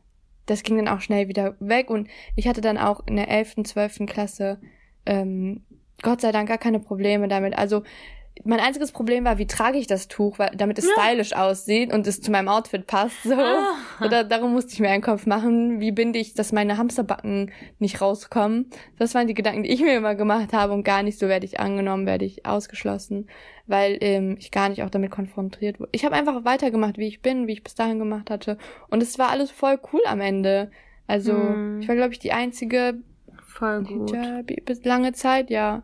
das 0.51 0.63
ging 0.63 0.77
dann 0.77 0.87
auch 0.87 1.01
schnell 1.01 1.27
wieder 1.27 1.55
weg 1.59 1.89
und 1.89 2.07
ich 2.35 2.47
hatte 2.47 2.61
dann 2.61 2.77
auch 2.77 3.01
in 3.07 3.15
der 3.15 3.29
11., 3.29 3.63
12. 3.63 4.05
Klasse 4.05 4.59
ähm, 5.05 5.63
Gott 6.01 6.21
sei 6.21 6.31
Dank 6.31 6.47
gar 6.47 6.57
keine 6.57 6.79
Probleme 6.79 7.27
damit. 7.27 7.57
Also 7.57 7.83
mein 8.43 8.59
einziges 8.59 8.91
Problem 8.91 9.23
war, 9.25 9.37
wie 9.37 9.45
trage 9.45 9.77
ich 9.77 9.87
das 9.87 10.07
Tuch, 10.07 10.39
weil, 10.39 10.51
damit 10.55 10.79
es 10.79 10.89
stylisch 10.89 11.33
aussieht 11.33 11.93
und 11.93 12.07
es 12.07 12.21
zu 12.21 12.31
meinem 12.31 12.47
Outfit 12.47 12.87
passt. 12.87 13.21
So. 13.23 13.35
Ah. 13.35 13.73
Oder 14.03 14.23
darum 14.23 14.53
musste 14.53 14.73
ich 14.73 14.79
mir 14.79 14.89
einen 14.89 15.03
Kopf 15.03 15.25
machen. 15.27 15.79
Wie 15.79 15.91
binde 15.91 16.17
ich, 16.17 16.33
dass 16.33 16.51
meine 16.51 16.77
Hamsterbacken 16.77 17.51
nicht 17.77 18.01
rauskommen? 18.01 18.69
Das 18.97 19.13
waren 19.13 19.27
die 19.27 19.33
Gedanken, 19.35 19.63
die 19.63 19.69
ich 19.71 19.81
mir 19.81 19.95
immer 19.95 20.15
gemacht 20.15 20.53
habe 20.53 20.73
und 20.73 20.83
gar 20.83 21.03
nicht 21.03 21.19
so 21.19 21.27
werde 21.27 21.45
ich 21.45 21.59
angenommen, 21.59 22.05
werde 22.07 22.25
ich 22.25 22.45
ausgeschlossen, 22.45 23.27
weil 23.67 23.97
ähm, 24.01 24.37
ich 24.39 24.49
gar 24.49 24.69
nicht 24.69 24.81
auch 24.81 24.89
damit 24.89 25.11
konfrontiert 25.11 25.79
wurde. 25.79 25.89
Ich 25.91 26.03
habe 26.05 26.15
einfach 26.15 26.43
weitergemacht, 26.45 26.97
wie 26.97 27.07
ich 27.07 27.21
bin, 27.21 27.47
wie 27.47 27.53
ich 27.53 27.63
bis 27.63 27.75
dahin 27.75 27.99
gemacht 27.99 28.29
hatte. 28.31 28.57
Und 28.89 29.03
es 29.03 29.19
war 29.19 29.29
alles 29.29 29.51
voll 29.51 29.77
cool 29.93 30.01
am 30.07 30.19
Ende. 30.21 30.71
Also 31.05 31.33
Hm. 31.33 31.79
ich 31.81 31.87
war, 31.87 31.95
glaube 31.95 32.13
ich, 32.13 32.19
die 32.19 32.31
einzige 32.31 32.95
Voll 33.45 33.83
gut. 33.83 34.13
ja, 34.13 34.41
bi- 34.41 34.61
bis 34.65 34.83
lange 34.85 35.11
Zeit, 35.13 35.49
ja. 35.49 35.83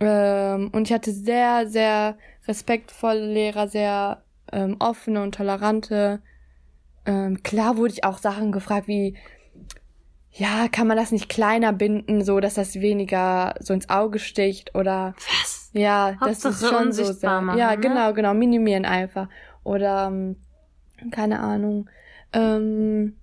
Ähm, 0.00 0.70
und 0.72 0.88
ich 0.88 0.92
hatte 0.94 1.12
sehr, 1.12 1.68
sehr 1.68 2.16
respektvolle 2.48 3.24
Lehrer, 3.32 3.68
sehr 3.68 4.22
ähm, 4.50 4.76
offene 4.78 5.22
und 5.22 5.34
tolerante. 5.34 6.20
Ähm, 7.06 7.42
klar 7.42 7.76
wurde 7.76 7.92
ich 7.92 8.04
auch 8.04 8.18
Sachen 8.18 8.52
gefragt 8.52 8.88
wie, 8.88 9.16
ja, 10.32 10.68
kann 10.68 10.86
man 10.86 10.96
das 10.96 11.12
nicht 11.12 11.28
kleiner 11.28 11.72
binden, 11.72 12.24
so 12.24 12.40
dass 12.40 12.54
das 12.54 12.76
weniger 12.76 13.54
so 13.60 13.74
ins 13.74 13.88
Auge 13.90 14.18
sticht 14.18 14.74
oder 14.74 15.14
Was? 15.16 15.70
ja, 15.72 16.12
das 16.20 16.38
ist 16.38 16.44
Hauptsache 16.44 16.74
schon 16.74 16.92
so 16.92 17.12
sehr. 17.12 17.40
machen, 17.40 17.58
ja, 17.58 17.70
ne? 17.70 17.78
genau, 17.78 18.12
genau, 18.12 18.34
minimieren 18.34 18.84
einfach 18.84 19.28
oder 19.64 20.06
ähm, 20.06 20.36
keine 21.10 21.40
Ahnung. 21.40 21.88
Ähm, 22.32 23.16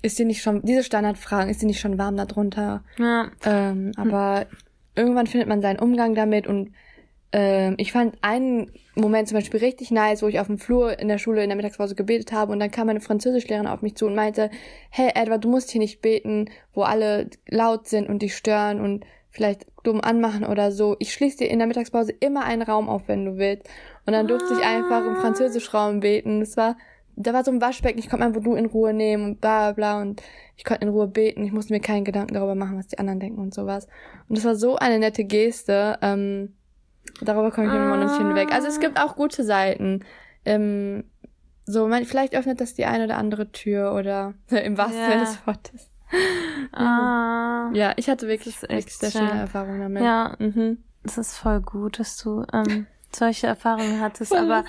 ist 0.00 0.18
dir 0.18 0.26
nicht 0.26 0.42
schon 0.42 0.62
diese 0.62 0.84
Standardfragen, 0.84 1.50
ist 1.50 1.60
dir 1.60 1.66
nicht 1.66 1.80
schon 1.80 1.98
warm 1.98 2.16
darunter? 2.16 2.84
Ja. 2.98 3.30
Ähm, 3.44 3.92
aber 3.96 4.46
irgendwann 4.98 5.26
findet 5.26 5.48
man 5.48 5.62
seinen 5.62 5.78
Umgang 5.78 6.14
damit 6.14 6.46
und 6.46 6.72
ähm, 7.32 7.74
ich 7.78 7.92
fand 7.92 8.16
einen 8.22 8.72
Moment 8.94 9.28
zum 9.28 9.36
Beispiel 9.36 9.60
richtig 9.60 9.90
nice, 9.90 10.22
wo 10.22 10.28
ich 10.28 10.40
auf 10.40 10.46
dem 10.46 10.58
Flur 10.58 10.98
in 10.98 11.08
der 11.08 11.18
Schule 11.18 11.42
in 11.42 11.48
der 11.48 11.56
Mittagspause 11.56 11.94
gebetet 11.94 12.32
habe 12.32 12.52
und 12.52 12.60
dann 12.60 12.70
kam 12.70 12.86
meine 12.86 13.00
Französischlehrerin 13.00 13.66
auf 13.66 13.82
mich 13.82 13.96
zu 13.96 14.06
und 14.06 14.14
meinte, 14.14 14.50
hey 14.90 15.10
Edward, 15.14 15.44
du 15.44 15.48
musst 15.48 15.70
hier 15.70 15.80
nicht 15.80 16.00
beten, 16.00 16.50
wo 16.72 16.82
alle 16.82 17.30
laut 17.48 17.86
sind 17.86 18.08
und 18.08 18.22
dich 18.22 18.36
stören 18.36 18.80
und 18.80 19.04
vielleicht 19.30 19.66
dumm 19.84 20.00
anmachen 20.00 20.44
oder 20.44 20.72
so. 20.72 20.96
Ich 20.98 21.12
schließe 21.12 21.38
dir 21.38 21.50
in 21.50 21.58
der 21.58 21.68
Mittagspause 21.68 22.12
immer 22.12 22.44
einen 22.44 22.62
Raum 22.62 22.88
auf, 22.88 23.08
wenn 23.08 23.24
du 23.24 23.36
willst. 23.36 23.68
Und 24.06 24.14
dann 24.14 24.26
durfte 24.26 24.54
ich 24.54 24.66
einfach 24.66 25.06
im 25.06 25.16
Französischraum 25.16 26.00
beten. 26.00 26.40
Das 26.40 26.56
war, 26.56 26.76
da 27.26 27.32
war 27.32 27.44
so 27.44 27.50
ein 27.50 27.60
Waschbecken, 27.60 27.98
ich 27.98 28.08
konnte 28.08 28.24
einfach 28.24 28.42
du 28.42 28.54
in 28.54 28.66
Ruhe 28.66 28.92
nehmen 28.94 29.24
und 29.24 29.40
bla 29.40 29.72
bla 29.72 29.94
bla 29.96 30.00
und 30.02 30.22
ich 30.56 30.64
konnte 30.64 30.84
in 30.84 30.88
Ruhe 30.90 31.06
beten. 31.08 31.44
Ich 31.44 31.52
musste 31.52 31.72
mir 31.72 31.80
keinen 31.80 32.04
Gedanken 32.04 32.34
darüber 32.34 32.54
machen, 32.54 32.78
was 32.78 32.86
die 32.88 32.98
anderen 32.98 33.20
denken 33.20 33.40
und 33.40 33.54
sowas. 33.54 33.86
Und 34.28 34.38
das 34.38 34.44
war 34.44 34.54
so 34.54 34.76
eine 34.76 34.98
nette 34.98 35.24
Geste. 35.24 35.98
Ähm, 36.02 36.54
darüber 37.20 37.50
komme 37.50 37.66
ich 37.68 37.72
immer 37.72 37.96
noch 37.96 38.04
nicht 38.04 38.16
hinweg. 38.18 38.52
Also 38.52 38.68
es 38.68 38.80
gibt 38.80 39.00
auch 39.00 39.16
gute 39.16 39.44
Seiten. 39.44 40.04
Ähm, 40.44 41.04
so, 41.64 41.86
man, 41.86 42.04
vielleicht 42.04 42.34
öffnet 42.34 42.60
das 42.60 42.74
die 42.74 42.86
eine 42.86 43.04
oder 43.04 43.18
andere 43.18 43.52
Tür 43.52 43.94
oder 43.94 44.34
im 44.50 44.78
wahrsten. 44.78 45.04
Sinne 45.04 45.20
des 45.20 45.46
Wortes. 45.46 45.90
Ah. 46.72 47.70
Ja, 47.74 47.92
ich 47.96 48.08
hatte 48.08 48.28
wirklich, 48.28 48.60
wirklich 48.62 48.96
sehr 48.96 49.10
schön. 49.10 49.26
schöne 49.28 49.40
Erfahrungen 49.40 49.80
damit. 49.80 50.02
Ja, 50.02 50.34
Mhm. 50.38 50.78
das 51.02 51.18
ist 51.18 51.36
voll 51.36 51.60
gut, 51.60 51.98
dass 51.98 52.16
du 52.16 52.44
ähm, 52.52 52.86
solche 53.14 53.46
Erfahrungen 53.46 54.00
hattest. 54.00 54.30
Voll. 54.30 54.38
Aber 54.38 54.64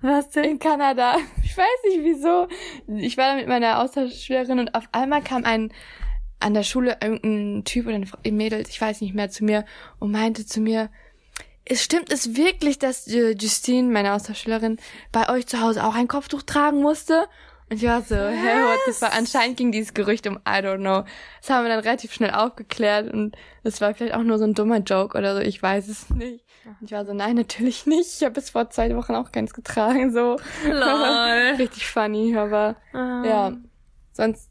was 0.00 0.30
denn? 0.30 0.44
In 0.44 0.58
Kanada. 0.58 1.16
Ich 1.44 1.56
weiß 1.56 1.66
nicht 1.84 2.02
wieso. 2.02 2.48
Ich 2.88 3.16
war 3.16 3.28
da 3.28 3.34
mit 3.36 3.46
meiner 3.46 3.80
Austauschschülerin 3.80 4.58
und 4.58 4.74
auf 4.74 4.88
einmal 4.90 5.22
kam 5.22 5.44
ein 5.44 5.72
an 6.40 6.52
der 6.52 6.64
Schule 6.64 6.98
irgendein 7.00 7.64
Typ 7.64 7.86
oder 7.86 7.96
ein 7.96 8.36
Mädel, 8.36 8.64
ich 8.68 8.80
weiß 8.80 9.00
nicht 9.00 9.14
mehr, 9.14 9.30
zu 9.30 9.44
mir 9.44 9.64
und 9.98 10.10
meinte 10.10 10.44
zu 10.44 10.60
mir, 10.60 10.90
es 11.64 11.82
stimmt 11.82 12.12
es 12.12 12.36
wirklich, 12.36 12.78
dass 12.78 13.06
äh, 13.06 13.30
Justine, 13.30 13.90
meine 13.90 14.12
Austauschschülerin, 14.12 14.78
bei 15.10 15.30
euch 15.30 15.46
zu 15.46 15.60
Hause 15.60 15.84
auch 15.84 15.94
ein 15.94 16.08
Kopftuch 16.08 16.42
tragen 16.42 16.82
musste? 16.82 17.26
Und 17.74 17.82
ich 17.82 17.88
war 17.88 18.02
so, 18.02 18.14
hey, 18.14 18.62
what 18.62 18.78
the 18.86 18.92
fuck? 18.92 19.16
Anscheinend 19.16 19.56
ging 19.56 19.72
dieses 19.72 19.94
Gerücht 19.94 20.28
um, 20.28 20.36
I 20.46 20.60
don't 20.62 20.78
know. 20.78 21.04
Das 21.40 21.50
haben 21.50 21.64
wir 21.64 21.70
dann 21.70 21.80
relativ 21.80 22.12
schnell 22.12 22.30
aufgeklärt 22.30 23.12
und 23.12 23.36
es 23.64 23.80
war 23.80 23.92
vielleicht 23.94 24.14
auch 24.14 24.22
nur 24.22 24.38
so 24.38 24.44
ein 24.44 24.54
dummer 24.54 24.78
Joke 24.78 25.18
oder 25.18 25.34
so, 25.34 25.40
ich 25.40 25.60
weiß 25.60 25.88
es 25.88 26.08
nicht. 26.10 26.44
Und 26.64 26.76
ich 26.86 26.92
war 26.92 27.04
so, 27.04 27.12
nein, 27.12 27.34
natürlich 27.34 27.84
nicht. 27.86 28.14
Ich 28.16 28.22
habe 28.22 28.34
bis 28.34 28.50
vor 28.50 28.70
zwei 28.70 28.94
Wochen 28.94 29.16
auch 29.16 29.32
keins 29.32 29.52
getragen, 29.54 30.12
so. 30.12 30.36
Lol. 30.64 31.54
Richtig 31.58 31.86
funny, 31.86 32.36
aber 32.36 32.76
Ah. 32.92 33.22
ja, 33.24 33.52
sonst 34.12 34.48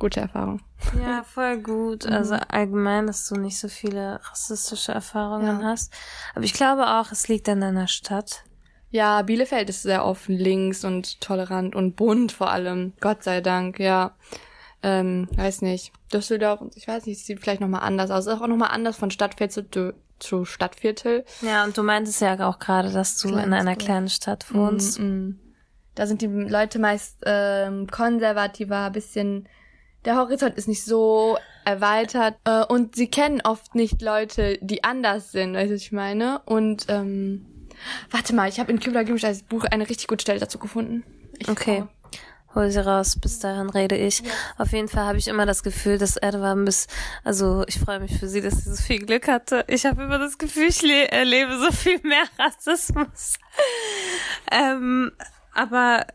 gute 0.00 0.20
Erfahrung. 0.20 0.60
Ja, 1.00 1.22
voll 1.22 1.58
gut. 1.58 2.06
Also 2.06 2.34
allgemein, 2.48 3.06
dass 3.06 3.28
du 3.28 3.36
nicht 3.36 3.58
so 3.58 3.68
viele 3.68 4.18
rassistische 4.30 4.92
Erfahrungen 4.92 5.60
Ja. 5.60 5.66
hast. 5.66 5.92
Aber 6.34 6.44
ich 6.44 6.54
glaube 6.54 6.88
auch, 6.88 7.12
es 7.12 7.28
liegt 7.28 7.48
an 7.48 7.60
deiner 7.60 7.86
Stadt. 7.86 8.42
Ja, 8.90 9.22
Bielefeld 9.22 9.70
ist 9.70 9.82
sehr 9.82 10.04
offen, 10.04 10.36
links 10.36 10.84
und 10.84 11.20
tolerant 11.20 11.74
und 11.74 11.96
bunt 11.96 12.32
vor 12.32 12.50
allem. 12.50 12.92
Gott 13.00 13.22
sei 13.22 13.40
Dank, 13.40 13.78
ja. 13.78 14.16
Ähm, 14.82 15.28
weiß 15.36 15.62
nicht. 15.62 15.92
Düsseldorf, 16.12 16.60
ich 16.74 16.88
weiß 16.88 17.06
nicht, 17.06 17.24
sieht 17.24 17.40
vielleicht 17.40 17.60
nochmal 17.60 17.82
anders 17.82 18.10
aus. 18.10 18.26
Ist 18.26 18.40
auch 18.40 18.46
nochmal 18.46 18.70
anders 18.72 18.96
von 18.96 19.10
Stadtviertel 19.10 19.70
zu, 19.70 19.94
zu 20.18 20.44
Stadtviertel. 20.44 21.24
Ja, 21.42 21.64
und 21.64 21.76
du 21.76 21.82
meintest 21.82 22.20
ja 22.20 22.48
auch 22.48 22.58
gerade, 22.58 22.90
dass 22.90 23.18
du 23.18 23.28
in 23.28 23.34
Kleines 23.34 23.60
einer 23.60 23.76
kleinen 23.76 24.08
Stadt 24.08 24.52
wohnst. 24.52 24.98
Mm, 24.98 25.04
mm. 25.04 25.40
Da 25.94 26.06
sind 26.06 26.22
die 26.22 26.26
Leute 26.26 26.78
meist 26.78 27.18
ähm, 27.26 27.86
konservativer, 27.88 28.90
bisschen 28.90 29.48
der 30.04 30.16
Horizont 30.16 30.56
ist 30.56 30.68
nicht 30.68 30.84
so 30.84 31.36
erweitert 31.64 32.36
äh, 32.44 32.64
und 32.64 32.96
sie 32.96 33.08
kennen 33.08 33.42
oft 33.44 33.74
nicht 33.74 34.00
Leute, 34.00 34.58
die 34.62 34.82
anders 34.82 35.30
sind, 35.30 35.54
weißt 35.54 35.70
du, 35.70 35.74
was 35.74 35.82
ich 35.82 35.92
meine? 35.92 36.40
Und 36.46 36.86
ähm, 36.88 37.46
warte 38.10 38.34
mal, 38.34 38.48
ich 38.48 38.58
habe 38.60 38.70
in 38.72 38.80
Kübler 38.80 39.04
Gümsch 39.04 39.24
als 39.24 39.42
Buch 39.42 39.64
eine 39.64 39.88
richtig 39.88 40.06
gute 40.08 40.22
Stelle 40.22 40.40
dazu 40.40 40.58
gefunden. 40.58 41.04
Ich 41.38 41.48
Okay. 41.48 41.84
hol 42.54 42.70
sie 42.70 42.84
raus, 42.84 43.16
bis 43.20 43.38
dahin 43.38 43.70
rede 43.70 43.96
ich. 43.96 44.22
Auf 44.58 44.72
jeden 44.72 44.88
Fall 44.88 45.04
habe 45.04 45.18
ich 45.18 45.28
immer 45.28 45.46
das 45.46 45.62
Gefühl, 45.62 45.98
dass 45.98 46.16
Erdogan 46.16 46.64
bis, 46.64 46.86
also 47.24 47.64
ich 47.68 47.78
freue 47.78 48.00
mich 48.00 48.18
für 48.18 48.28
sie, 48.28 48.40
dass 48.40 48.64
sie 48.64 48.74
so 48.74 48.82
viel 48.82 49.04
Glück 49.06 49.28
hatte. 49.28 49.64
Ich 49.68 49.86
habe 49.86 50.02
immer 50.02 50.18
das 50.18 50.36
Gefühl, 50.38 50.68
ich 50.68 50.82
erlebe 51.12 51.58
so 51.58 51.70
viel 51.72 52.00
mehr 52.02 52.24
Rassismus. 52.38 53.34
ähm, 54.50 55.12
aber 55.54 56.06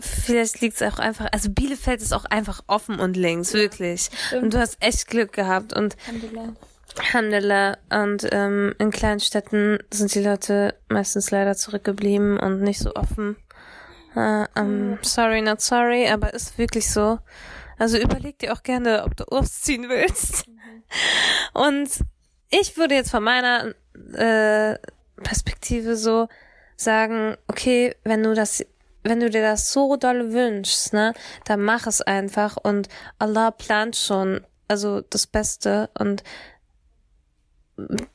vielleicht 0.00 0.60
liegt 0.60 0.80
es 0.80 0.82
auch 0.82 0.98
einfach, 0.98 1.28
also 1.32 1.50
Bielefeld 1.50 2.00
ist 2.02 2.12
auch 2.12 2.24
einfach 2.24 2.62
offen 2.66 2.98
und 2.98 3.16
links, 3.16 3.52
wirklich. 3.52 4.10
Und 4.40 4.54
du 4.54 4.58
hast 4.58 4.76
echt 4.80 5.06
Glück 5.08 5.32
gehabt 5.32 5.72
und 5.72 5.96
Alhamdulillah. 6.98 7.78
Und 7.90 8.28
ähm, 8.32 8.74
in 8.78 8.90
kleinen 8.90 9.20
Städten 9.20 9.78
sind 9.92 10.14
die 10.14 10.22
Leute 10.22 10.74
meistens 10.88 11.30
leider 11.30 11.56
zurückgeblieben 11.56 12.38
und 12.38 12.62
nicht 12.62 12.78
so 12.78 12.94
offen. 12.94 13.36
Uh, 14.14 14.44
um, 14.58 14.98
sorry, 15.00 15.40
not 15.40 15.62
sorry, 15.62 16.06
aber 16.08 16.34
ist 16.34 16.58
wirklich 16.58 16.90
so. 16.90 17.18
Also 17.78 17.96
überleg 17.98 18.38
dir 18.38 18.52
auch 18.52 18.62
gerne, 18.62 19.04
ob 19.04 19.16
du 19.16 19.24
ausziehen 19.24 19.88
willst. 19.88 20.46
Mhm. 20.46 20.60
Und 21.54 21.90
ich 22.50 22.76
würde 22.76 22.94
jetzt 22.94 23.10
von 23.10 23.24
meiner 23.24 23.74
äh, 24.14 24.78
Perspektive 25.22 25.96
so 25.96 26.28
sagen, 26.76 27.36
okay, 27.48 27.94
wenn 28.04 28.22
du 28.22 28.34
das, 28.34 28.64
wenn 29.02 29.20
du 29.20 29.30
dir 29.30 29.42
das 29.42 29.72
so 29.72 29.96
doll 29.96 30.32
wünschst, 30.32 30.92
ne, 30.92 31.14
dann 31.44 31.62
mach 31.62 31.86
es 31.86 32.02
einfach 32.02 32.56
und 32.56 32.88
Allah 33.18 33.50
plant 33.50 33.96
schon, 33.96 34.44
also 34.68 35.00
das 35.00 35.26
Beste 35.26 35.90
und 35.98 36.22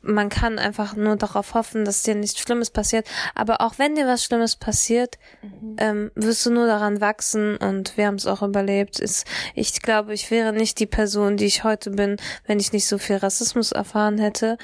man 0.01 0.29
kann 0.29 0.59
einfach 0.59 0.95
nur 0.95 1.15
darauf 1.15 1.53
hoffen, 1.53 1.83
dass 1.83 2.03
dir 2.03 2.15
nichts 2.15 2.39
Schlimmes 2.39 2.69
passiert. 2.69 3.07
Aber 3.33 3.61
auch 3.61 3.77
wenn 3.77 3.95
dir 3.95 4.07
was 4.07 4.23
Schlimmes 4.23 4.55
passiert, 4.55 5.17
mhm. 5.41 5.75
ähm, 5.79 6.11
wirst 6.15 6.45
du 6.45 6.51
nur 6.51 6.67
daran 6.67 7.01
wachsen 7.01 7.57
und 7.57 7.97
wir 7.97 8.07
haben 8.07 8.15
es 8.15 8.27
auch 8.27 8.43
überlebt. 8.43 8.99
Ist, 8.99 9.25
ich 9.55 9.81
glaube, 9.81 10.13
ich 10.13 10.29
wäre 10.29 10.53
nicht 10.53 10.79
die 10.79 10.85
Person, 10.85 11.37
die 11.37 11.45
ich 11.45 11.63
heute 11.63 11.91
bin, 11.91 12.17
wenn 12.45 12.59
ich 12.59 12.71
nicht 12.71 12.87
so 12.87 12.97
viel 12.97 13.17
Rassismus 13.17 13.71
erfahren 13.71 14.17
hätte. 14.19 14.57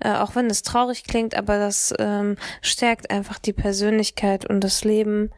Äh, 0.00 0.14
auch 0.14 0.34
wenn 0.34 0.46
es 0.46 0.62
traurig 0.62 1.04
klingt, 1.04 1.34
aber 1.34 1.58
das 1.58 1.92
ähm, 1.98 2.36
stärkt 2.62 3.10
einfach 3.10 3.38
die 3.38 3.52
Persönlichkeit 3.52 4.48
und 4.48 4.60
das 4.60 4.84
Leben. 4.84 5.30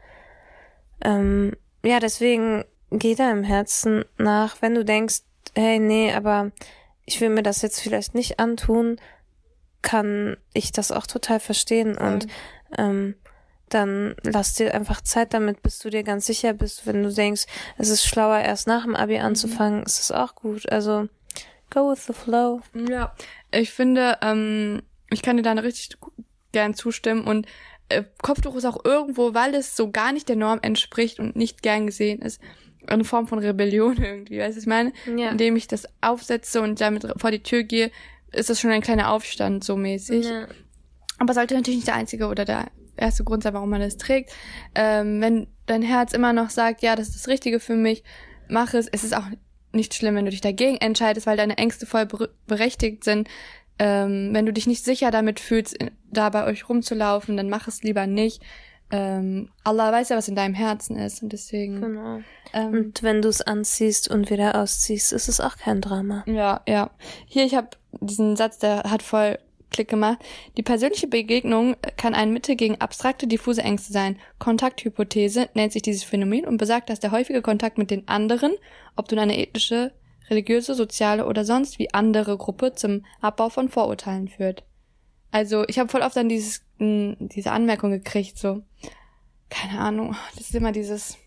Ähm, 1.03 1.53
ja, 1.83 1.99
deswegen 1.99 2.63
geh 2.91 3.15
da 3.15 3.31
im 3.31 3.43
Herzen 3.43 4.05
nach, 4.17 4.61
wenn 4.61 4.75
du 4.75 4.85
denkst, 4.85 5.21
hey, 5.55 5.79
nee, 5.79 6.13
aber 6.13 6.51
ich 7.05 7.21
will 7.21 7.29
mir 7.29 7.43
das 7.43 7.61
jetzt 7.61 7.79
vielleicht 7.79 8.15
nicht 8.15 8.39
antun, 8.39 8.97
kann 9.81 10.37
ich 10.53 10.71
das 10.71 10.91
auch 10.91 11.07
total 11.07 11.39
verstehen 11.39 11.93
mhm. 11.93 12.07
und 12.07 12.27
ähm, 12.77 13.15
dann 13.69 14.15
lass 14.23 14.53
dir 14.53 14.73
einfach 14.73 15.01
Zeit 15.01 15.33
damit, 15.33 15.61
bis 15.61 15.79
du 15.79 15.89
dir 15.89 16.03
ganz 16.03 16.25
sicher 16.25 16.53
bist. 16.53 16.85
Wenn 16.85 17.03
du 17.03 17.11
denkst, 17.11 17.45
es 17.77 17.89
ist 17.89 18.05
schlauer, 18.05 18.39
erst 18.39 18.67
nach 18.67 18.83
dem 18.83 18.95
Abi 18.95 19.19
anzufangen, 19.19 19.79
mhm. 19.79 19.85
ist 19.85 19.99
es 19.99 20.11
auch 20.11 20.35
gut. 20.35 20.69
Also 20.69 21.07
go 21.69 21.91
with 21.91 22.05
the 22.05 22.13
flow. 22.13 22.61
Ja, 22.73 23.15
ich 23.51 23.71
finde, 23.71 24.17
ähm, 24.21 24.83
ich 25.09 25.21
kann 25.21 25.37
dir 25.37 25.43
da 25.43 25.53
richtig 25.53 25.97
gern 26.51 26.73
zustimmen 26.73 27.25
und 27.25 27.47
äh, 27.89 28.03
Kopftuch 28.21 28.55
ist 28.55 28.65
auch 28.65 28.83
irgendwo, 28.83 29.33
weil 29.33 29.55
es 29.55 29.75
so 29.75 29.89
gar 29.91 30.11
nicht 30.11 30.29
der 30.29 30.35
Norm 30.35 30.59
entspricht 30.61 31.19
und 31.19 31.35
nicht 31.35 31.61
gern 31.61 31.85
gesehen 31.85 32.21
ist, 32.21 32.41
eine 32.87 33.03
Form 33.03 33.27
von 33.27 33.39
Rebellion 33.39 33.97
irgendwie, 34.01 34.39
weißt 34.39 34.57
du, 34.57 34.61
ich 34.61 34.67
meine? 34.67 34.93
Ja. 35.17 35.29
Indem 35.29 35.55
ich 35.55 35.67
das 35.67 35.87
aufsetze 36.01 36.61
und 36.61 36.81
damit 36.81 37.07
vor 37.17 37.31
die 37.31 37.43
Tür 37.43 37.63
gehe, 37.63 37.91
ist 38.31 38.49
das 38.49 38.59
schon 38.59 38.71
ein 38.71 38.81
kleiner 38.81 39.11
Aufstand, 39.11 39.63
so 39.63 39.75
mäßig. 39.75 40.25
Ja. 40.25 40.47
Aber 41.19 41.33
sollte 41.33 41.53
natürlich 41.53 41.79
nicht 41.79 41.87
der 41.87 41.95
einzige 41.95 42.27
oder 42.27 42.45
der 42.45 42.71
erste 42.95 43.23
Grund 43.23 43.43
sein, 43.43 43.53
warum 43.53 43.69
man 43.69 43.81
das 43.81 43.97
trägt. 43.97 44.31
Ähm, 44.75 45.21
wenn 45.21 45.47
dein 45.65 45.81
Herz 45.81 46.13
immer 46.13 46.33
noch 46.33 46.49
sagt, 46.49 46.81
ja, 46.81 46.95
das 46.95 47.09
ist 47.09 47.15
das 47.15 47.27
Richtige 47.27 47.59
für 47.59 47.75
mich, 47.75 48.03
mach 48.47 48.73
es. 48.73 48.87
Es 48.87 49.03
ist 49.03 49.15
auch 49.15 49.25
nicht 49.73 49.93
schlimm, 49.93 50.15
wenn 50.15 50.25
du 50.25 50.31
dich 50.31 50.41
dagegen 50.41 50.77
entscheidest, 50.77 51.27
weil 51.27 51.37
deine 51.37 51.57
Ängste 51.57 51.85
voll 51.85 52.07
berechtigt 52.47 53.03
sind. 53.03 53.29
Ähm, 53.79 54.29
wenn 54.33 54.45
du 54.45 54.53
dich 54.53 54.67
nicht 54.67 54.83
sicher 54.83 55.11
damit 55.11 55.39
fühlst, 55.39 55.77
da 56.09 56.29
bei 56.29 56.45
euch 56.45 56.67
rumzulaufen, 56.69 57.37
dann 57.37 57.49
mach 57.49 57.67
es 57.67 57.83
lieber 57.83 58.05
nicht 58.07 58.43
ähm, 58.91 59.49
Allah 59.63 59.91
weiß 59.91 60.09
ja, 60.09 60.17
was 60.17 60.27
in 60.27 60.35
deinem 60.35 60.53
Herzen 60.53 60.97
ist 60.97 61.23
und 61.23 61.31
deswegen. 61.33 61.81
Genau. 61.81 62.19
Ähm, 62.53 62.73
und 62.73 63.03
wenn 63.03 63.21
du 63.21 63.29
es 63.29 63.41
anziehst 63.41 64.09
und 64.09 64.29
wieder 64.29 64.55
ausziehst, 64.55 65.13
ist 65.13 65.29
es 65.29 65.39
auch 65.39 65.57
kein 65.57 65.81
Drama. 65.81 66.23
Ja, 66.27 66.61
ja. 66.67 66.91
Hier, 67.25 67.45
ich 67.45 67.55
habe 67.55 67.69
diesen 67.99 68.35
Satz, 68.35 68.59
der 68.59 68.83
hat 68.83 69.03
voll 69.03 69.37
Klick 69.71 69.87
gemacht. 69.87 70.19
Die 70.57 70.63
persönliche 70.63 71.07
Begegnung 71.07 71.77
kann 71.95 72.13
ein 72.13 72.33
Mittel 72.33 72.55
gegen 72.55 72.79
abstrakte, 72.81 73.25
diffuse 73.25 73.63
Ängste 73.63 73.93
sein. 73.93 74.19
Kontakthypothese 74.37 75.49
nennt 75.53 75.71
sich 75.71 75.81
dieses 75.81 76.03
Phänomen 76.03 76.45
und 76.45 76.57
besagt, 76.57 76.89
dass 76.89 76.99
der 76.99 77.11
häufige 77.11 77.41
Kontakt 77.41 77.77
mit 77.77 77.89
den 77.89 78.07
anderen, 78.07 78.51
ob 78.97 79.07
du 79.07 79.17
eine 79.17 79.37
ethnische, 79.37 79.93
religiöse, 80.29 80.75
soziale 80.75 81.25
oder 81.25 81.45
sonst 81.45 81.79
wie 81.79 81.93
andere 81.93 82.37
Gruppe 82.37 82.73
zum 82.73 83.05
Abbau 83.21 83.49
von 83.49 83.69
Vorurteilen 83.69 84.27
führt. 84.27 84.63
Also 85.31 85.63
ich 85.67 85.79
habe 85.79 85.89
voll 85.89 86.01
oft 86.01 86.15
dann 86.15 86.29
dieses, 86.29 86.61
mh, 86.77 87.15
diese 87.19 87.51
Anmerkung 87.51 87.91
gekriegt, 87.91 88.37
so, 88.37 88.61
keine 89.49 89.79
Ahnung, 89.79 90.15
das 90.35 90.49
ist 90.49 90.55
immer 90.55 90.71
dieses, 90.71 91.17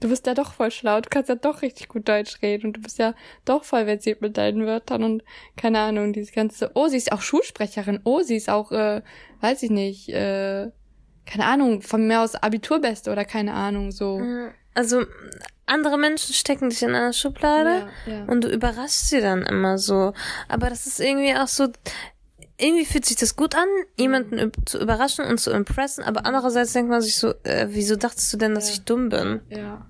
du 0.00 0.08
bist 0.08 0.26
ja 0.26 0.34
doch 0.34 0.52
voll 0.52 0.70
schlau, 0.70 1.00
du 1.00 1.08
kannst 1.08 1.30
ja 1.30 1.34
doch 1.34 1.62
richtig 1.62 1.88
gut 1.88 2.08
Deutsch 2.08 2.42
reden 2.42 2.66
und 2.66 2.76
du 2.76 2.82
bist 2.82 2.98
ja 2.98 3.14
doch 3.44 3.64
voll 3.64 3.86
versiert 3.86 4.20
mit 4.20 4.36
deinen 4.36 4.66
Wörtern 4.66 5.02
und 5.02 5.24
keine 5.56 5.80
Ahnung, 5.80 6.12
dieses 6.12 6.32
ganze, 6.32 6.70
oh, 6.74 6.88
sie 6.88 6.98
ist 6.98 7.12
auch 7.12 7.22
Schulsprecherin, 7.22 8.00
oh, 8.04 8.20
sie 8.20 8.36
ist 8.36 8.50
auch, 8.50 8.70
äh, 8.70 9.02
weiß 9.40 9.62
ich 9.62 9.70
nicht, 9.70 10.10
äh, 10.10 10.70
keine 11.26 11.46
Ahnung, 11.46 11.80
von 11.80 12.06
mir 12.06 12.20
aus 12.20 12.34
Abiturbeste 12.34 13.10
oder 13.10 13.24
keine 13.24 13.54
Ahnung, 13.54 13.92
so. 13.92 14.18
Also, 14.74 15.04
andere 15.66 15.96
Menschen 15.96 16.34
stecken 16.34 16.68
dich 16.68 16.82
in 16.82 16.94
einer 16.94 17.12
Schublade 17.12 17.88
ja, 18.06 18.12
ja. 18.12 18.24
und 18.24 18.44
du 18.44 18.48
überraschst 18.48 19.08
sie 19.08 19.20
dann 19.20 19.42
immer 19.42 19.78
so. 19.78 20.12
Aber 20.48 20.68
das 20.68 20.86
ist 20.86 21.00
irgendwie 21.00 21.34
auch 21.34 21.48
so, 21.48 21.68
irgendwie 22.56 22.84
fühlt 22.84 23.04
sich 23.04 23.16
das 23.16 23.36
gut 23.36 23.54
an, 23.56 23.66
jemanden 23.96 24.52
zu 24.64 24.80
überraschen 24.80 25.24
und 25.24 25.38
zu 25.38 25.50
impressen, 25.50 26.04
aber 26.04 26.24
andererseits 26.24 26.72
denkt 26.72 26.90
man 26.90 27.00
sich 27.00 27.16
so, 27.16 27.34
äh, 27.42 27.66
wieso 27.70 27.96
dachtest 27.96 28.32
du 28.32 28.36
denn, 28.36 28.54
dass 28.54 28.68
ja. 28.68 28.74
ich 28.74 28.84
dumm 28.84 29.08
bin? 29.08 29.40
Ja. 29.48 29.86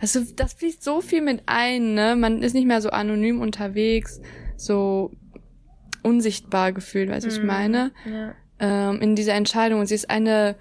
Also 0.00 0.20
das 0.36 0.54
fließt 0.54 0.82
so 0.82 1.02
viel 1.02 1.20
mit 1.20 1.42
ein, 1.46 1.94
ne? 1.94 2.16
Man 2.16 2.42
ist 2.42 2.54
nicht 2.54 2.66
mehr 2.66 2.80
so 2.80 2.90
anonym 2.90 3.40
unterwegs, 3.40 4.20
so 4.56 5.10
unsichtbar 6.02 6.72
gefühlt, 6.72 7.10
weißt 7.10 7.26
du, 7.26 7.30
mhm. 7.30 7.36
ich 7.36 7.42
meine? 7.42 7.92
Ja. 8.06 8.34
Ähm, 8.58 9.02
in 9.02 9.14
dieser 9.14 9.34
Entscheidung. 9.34 9.80
Und 9.80 9.86
sie 9.86 9.94
ist 9.94 10.08
eine, 10.08 10.56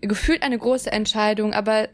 gefühlt 0.00 0.44
eine 0.44 0.58
große 0.58 0.92
Entscheidung, 0.92 1.54
aber 1.54 1.88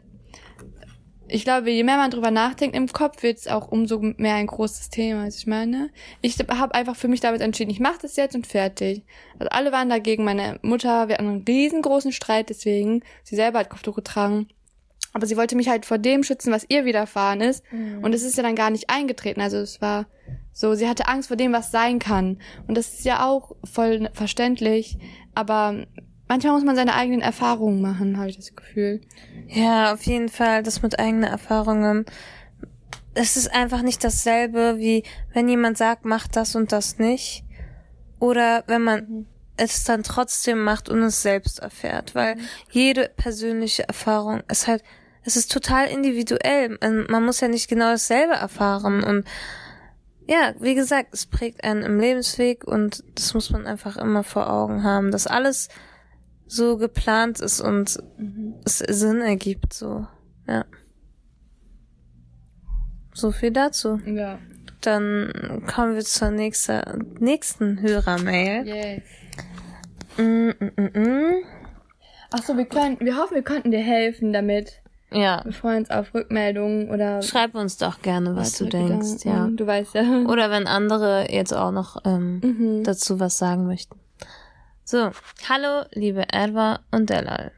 ich 1.31 1.43
glaube, 1.43 1.71
je 1.71 1.83
mehr 1.83 1.97
man 1.97 2.11
drüber 2.11 2.31
nachdenkt 2.31 2.75
im 2.75 2.87
Kopf, 2.87 3.23
wird 3.23 3.37
es 3.37 3.47
auch 3.47 3.71
umso 3.71 3.99
mehr 3.99 4.35
ein 4.35 4.47
großes 4.47 4.89
Thema. 4.89 5.23
Also 5.23 5.37
ich 5.37 5.47
meine, 5.47 5.89
ich 6.21 6.37
habe 6.39 6.75
einfach 6.75 6.95
für 6.95 7.07
mich 7.07 7.21
damit 7.21 7.41
entschieden, 7.41 7.71
ich 7.71 7.79
mache 7.79 7.99
das 8.01 8.15
jetzt 8.15 8.35
und 8.35 8.47
fertig. 8.47 9.03
Also 9.39 9.49
alle 9.49 9.71
waren 9.71 9.89
dagegen. 9.89 10.23
Meine 10.23 10.59
Mutter, 10.61 11.07
wir 11.07 11.15
hatten 11.15 11.27
einen 11.27 11.45
riesengroßen 11.47 12.11
Streit 12.11 12.49
deswegen. 12.49 13.01
Sie 13.23 13.35
selber 13.35 13.59
hat 13.59 13.69
Kopftuch 13.69 13.95
getragen. 13.95 14.47
Aber 15.13 15.25
sie 15.25 15.37
wollte 15.37 15.55
mich 15.55 15.67
halt 15.67 15.85
vor 15.85 15.97
dem 15.97 16.23
schützen, 16.23 16.53
was 16.53 16.65
ihr 16.69 16.85
widerfahren 16.85 17.41
ist. 17.41 17.63
Mhm. 17.71 18.03
Und 18.03 18.13
es 18.13 18.23
ist 18.23 18.37
ja 18.37 18.43
dann 18.43 18.55
gar 18.55 18.69
nicht 18.69 18.89
eingetreten. 18.89 19.41
Also 19.41 19.57
es 19.57 19.81
war 19.81 20.07
so, 20.53 20.73
sie 20.73 20.87
hatte 20.87 21.07
Angst 21.07 21.27
vor 21.27 21.37
dem, 21.37 21.53
was 21.53 21.71
sein 21.71 21.99
kann. 21.99 22.39
Und 22.67 22.75
das 22.77 22.93
ist 22.93 23.05
ja 23.05 23.25
auch 23.25 23.55
voll 23.63 24.09
verständlich. 24.13 24.97
Aber 25.33 25.85
manchmal 26.31 26.53
muss 26.53 26.63
man 26.63 26.77
seine 26.77 26.95
eigenen 26.95 27.19
Erfahrungen 27.19 27.81
machen, 27.81 28.17
habe 28.17 28.29
ich 28.29 28.37
das 28.37 28.55
Gefühl. 28.55 29.01
Ja, 29.49 29.91
auf 29.91 30.03
jeden 30.03 30.29
Fall, 30.29 30.63
das 30.63 30.81
mit 30.81 30.97
eigenen 30.97 31.25
Erfahrungen. 31.29 32.05
Es 33.13 33.35
ist 33.35 33.53
einfach 33.53 33.81
nicht 33.81 34.01
dasselbe, 34.01 34.75
wie 34.77 35.03
wenn 35.33 35.49
jemand 35.49 35.77
sagt, 35.77 36.05
mach 36.05 36.29
das 36.29 36.55
und 36.55 36.71
das 36.71 36.99
nicht. 36.99 37.43
Oder 38.17 38.63
wenn 38.67 38.81
man 38.81 39.25
es 39.57 39.83
dann 39.83 40.03
trotzdem 40.03 40.63
macht 40.63 40.87
und 40.87 41.03
es 41.03 41.21
selbst 41.21 41.59
erfährt. 41.59 42.15
Weil 42.15 42.37
jede 42.69 43.09
persönliche 43.17 43.85
Erfahrung 43.85 44.41
ist 44.49 44.67
halt, 44.67 44.83
es 45.23 45.35
ist 45.35 45.51
total 45.51 45.87
individuell. 45.87 46.77
Man 47.09 47.25
muss 47.25 47.41
ja 47.41 47.49
nicht 47.49 47.67
genau 47.67 47.91
dasselbe 47.91 48.35
erfahren. 48.35 49.03
Und 49.03 49.27
ja, 50.27 50.53
wie 50.61 50.75
gesagt, 50.75 51.13
es 51.13 51.25
prägt 51.25 51.65
einen 51.65 51.83
im 51.83 51.99
Lebensweg 51.99 52.63
und 52.63 53.03
das 53.15 53.33
muss 53.33 53.49
man 53.49 53.67
einfach 53.67 53.97
immer 53.97 54.23
vor 54.23 54.49
Augen 54.49 54.85
haben, 54.85 55.11
dass 55.11 55.27
alles 55.27 55.67
so 56.51 56.75
geplant 56.75 57.39
ist 57.39 57.61
und 57.61 57.97
mhm. 58.17 58.55
es 58.65 58.79
Sinn 58.79 59.21
ergibt, 59.21 59.73
so. 59.73 60.05
Ja. 60.47 60.65
So 63.13 63.31
viel 63.31 63.51
dazu. 63.51 64.01
Ja. 64.05 64.37
Dann 64.81 65.63
kommen 65.73 65.95
wir 65.95 66.03
zur 66.03 66.31
nächsten, 66.31 67.15
nächsten 67.19 67.81
Hörermail. 67.81 68.67
Yes. 68.67 69.03
Mm, 70.17 70.49
mm, 70.49 70.71
mm, 70.75 70.99
mm. 70.99 71.43
Ach 72.31 72.43
so, 72.43 72.57
wir 72.57 72.65
können, 72.65 72.99
wir 72.99 73.15
hoffen, 73.15 73.35
wir 73.35 73.43
konnten 73.43 73.71
dir 73.71 73.79
helfen 73.79 74.33
damit. 74.33 74.81
Ja. 75.13 75.41
Wir 75.45 75.53
freuen 75.53 75.79
uns 75.79 75.89
auf 75.89 76.13
Rückmeldungen 76.13 76.89
oder. 76.89 77.21
Schreib 77.21 77.55
uns 77.55 77.77
doch 77.77 78.01
gerne, 78.01 78.35
was 78.35 78.57
du 78.57 78.65
denkst, 78.65 79.23
ja. 79.23 79.47
Du 79.47 79.65
weißt 79.65 79.93
ja. 79.93 80.23
Oder 80.27 80.49
wenn 80.49 80.67
andere 80.67 81.31
jetzt 81.31 81.53
auch 81.53 81.71
noch 81.71 82.01
ähm, 82.05 82.41
mhm. 82.43 82.83
dazu 82.83 83.21
was 83.21 83.37
sagen 83.37 83.67
möchten. 83.67 84.01
So, 84.83 85.11
hallo, 85.47 85.85
liebe 85.93 86.27
Erwa 86.31 86.79
und 86.91 87.09
Delal. 87.09 87.51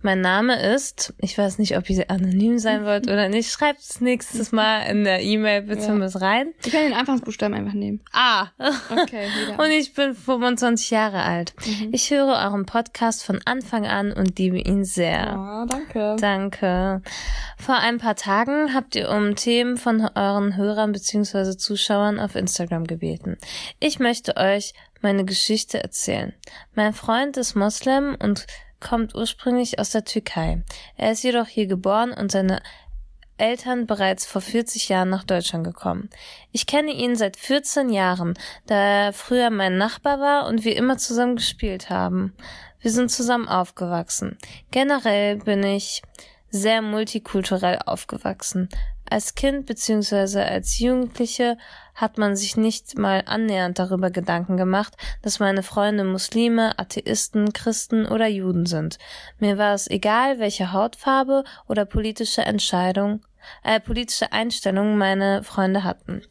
Mein 0.00 0.20
Name 0.20 0.60
ist, 0.74 1.14
ich 1.18 1.38
weiß 1.38 1.58
nicht, 1.58 1.78
ob 1.78 1.88
ihr 1.88 2.10
anonym 2.10 2.58
sein 2.58 2.84
wollt 2.84 3.06
oder 3.06 3.30
nicht, 3.30 3.50
schreibt 3.50 3.80
es 3.80 4.02
nächstes 4.02 4.52
Mal 4.52 4.80
in 4.82 5.02
der 5.04 5.22
E-Mail 5.22 5.62
bitte 5.62 5.86
Ja. 5.86 5.94
mit 5.94 6.20
rein. 6.20 6.52
Ich 6.62 6.70
kann 6.72 6.82
den 6.82 6.92
Anfangsbuchstaben 6.92 7.54
einfach 7.56 7.72
nehmen. 7.72 8.02
Ah. 8.12 8.48
Okay, 8.90 9.28
wieder. 9.28 9.58
Und 9.58 9.70
ich 9.70 9.94
bin 9.94 10.14
25 10.14 10.90
Jahre 10.90 11.22
alt. 11.22 11.54
Ich 11.90 12.10
höre 12.10 12.26
euren 12.44 12.66
Podcast 12.66 13.24
von 13.24 13.40
Anfang 13.46 13.86
an 13.86 14.12
und 14.12 14.38
liebe 14.38 14.58
ihn 14.58 14.84
sehr. 14.84 15.36
Oh, 15.38 15.66
danke. 15.66 16.16
Danke. 16.20 17.00
Vor 17.56 17.76
ein 17.76 17.96
paar 17.96 18.16
Tagen 18.16 18.74
habt 18.74 18.96
ihr 18.96 19.08
um 19.08 19.36
Themen 19.36 19.78
von 19.78 20.02
euren 20.14 20.54
Hörern 20.58 20.92
bzw. 20.92 21.56
Zuschauern 21.56 22.20
auf 22.20 22.34
Instagram 22.34 22.84
gebeten. 22.86 23.38
Ich 23.80 24.00
möchte 24.00 24.36
euch 24.36 24.74
meine 25.04 25.24
Geschichte 25.24 25.80
erzählen. 25.80 26.32
Mein 26.74 26.94
Freund 26.94 27.36
ist 27.36 27.54
Moslem 27.54 28.16
und 28.20 28.46
kommt 28.80 29.14
ursprünglich 29.14 29.78
aus 29.78 29.90
der 29.90 30.04
Türkei. 30.04 30.64
Er 30.96 31.12
ist 31.12 31.22
jedoch 31.22 31.46
hier 31.46 31.66
geboren 31.66 32.12
und 32.12 32.32
seine 32.32 32.60
Eltern 33.36 33.86
bereits 33.86 34.26
vor 34.26 34.40
40 34.40 34.88
Jahren 34.88 35.10
nach 35.10 35.24
Deutschland 35.24 35.64
gekommen. 35.64 36.08
Ich 36.52 36.66
kenne 36.66 36.92
ihn 36.92 37.16
seit 37.16 37.36
14 37.36 37.90
Jahren, 37.90 38.34
da 38.66 38.74
er 38.74 39.12
früher 39.12 39.50
mein 39.50 39.76
Nachbar 39.76 40.20
war 40.20 40.46
und 40.46 40.64
wir 40.64 40.76
immer 40.76 40.98
zusammen 40.98 41.36
gespielt 41.36 41.90
haben. 41.90 42.34
Wir 42.80 42.90
sind 42.90 43.10
zusammen 43.10 43.48
aufgewachsen. 43.48 44.38
Generell 44.70 45.36
bin 45.36 45.62
ich 45.64 46.02
sehr 46.50 46.80
multikulturell 46.82 47.80
aufgewachsen. 47.84 48.68
Als 49.08 49.34
Kind 49.34 49.66
bzw. 49.66 50.40
als 50.40 50.78
Jugendliche 50.78 51.58
hat 51.94 52.18
man 52.18 52.36
sich 52.36 52.56
nicht 52.56 52.98
mal 52.98 53.22
annähernd 53.26 53.78
darüber 53.78 54.10
Gedanken 54.10 54.56
gemacht, 54.56 54.96
dass 55.22 55.38
meine 55.38 55.62
Freunde 55.62 56.04
Muslime, 56.04 56.78
Atheisten, 56.78 57.52
Christen 57.52 58.06
oder 58.06 58.26
Juden 58.26 58.66
sind. 58.66 58.98
Mir 59.38 59.58
war 59.58 59.74
es 59.74 59.88
egal, 59.88 60.38
welche 60.38 60.72
Hautfarbe 60.72 61.44
oder 61.68 61.84
politische 61.84 62.42
Entscheidung, 62.42 63.20
äh, 63.62 63.78
politische 63.78 64.32
Einstellung 64.32 64.96
meine 64.96 65.44
Freunde 65.44 65.84
hatten. 65.84 66.22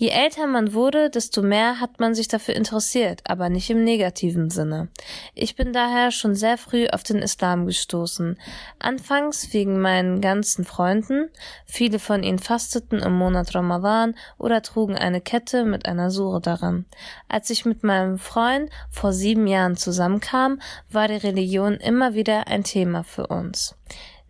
Je 0.00 0.08
älter 0.08 0.46
man 0.46 0.72
wurde, 0.72 1.10
desto 1.10 1.42
mehr 1.42 1.78
hat 1.78 2.00
man 2.00 2.14
sich 2.14 2.26
dafür 2.26 2.56
interessiert, 2.56 3.20
aber 3.24 3.50
nicht 3.50 3.68
im 3.68 3.84
negativen 3.84 4.48
Sinne. 4.48 4.88
Ich 5.34 5.56
bin 5.56 5.74
daher 5.74 6.10
schon 6.10 6.34
sehr 6.34 6.56
früh 6.56 6.86
auf 6.86 7.02
den 7.02 7.18
Islam 7.18 7.66
gestoßen. 7.66 8.38
Anfangs 8.78 9.52
wegen 9.52 9.78
meinen 9.78 10.22
ganzen 10.22 10.64
Freunden. 10.64 11.28
Viele 11.66 11.98
von 11.98 12.22
ihnen 12.22 12.38
fasteten 12.38 13.00
im 13.00 13.12
Monat 13.12 13.54
Ramadan 13.54 14.14
oder 14.38 14.62
trugen 14.62 14.96
eine 14.96 15.20
Kette 15.20 15.66
mit 15.66 15.84
einer 15.84 16.10
Sure 16.10 16.40
daran. 16.40 16.86
Als 17.28 17.50
ich 17.50 17.66
mit 17.66 17.84
meinem 17.84 18.16
Freund 18.16 18.70
vor 18.88 19.12
sieben 19.12 19.46
Jahren 19.46 19.76
zusammenkam, 19.76 20.62
war 20.88 21.08
die 21.08 21.16
Religion 21.16 21.74
immer 21.74 22.14
wieder 22.14 22.46
ein 22.46 22.64
Thema 22.64 23.04
für 23.04 23.26
uns. 23.26 23.76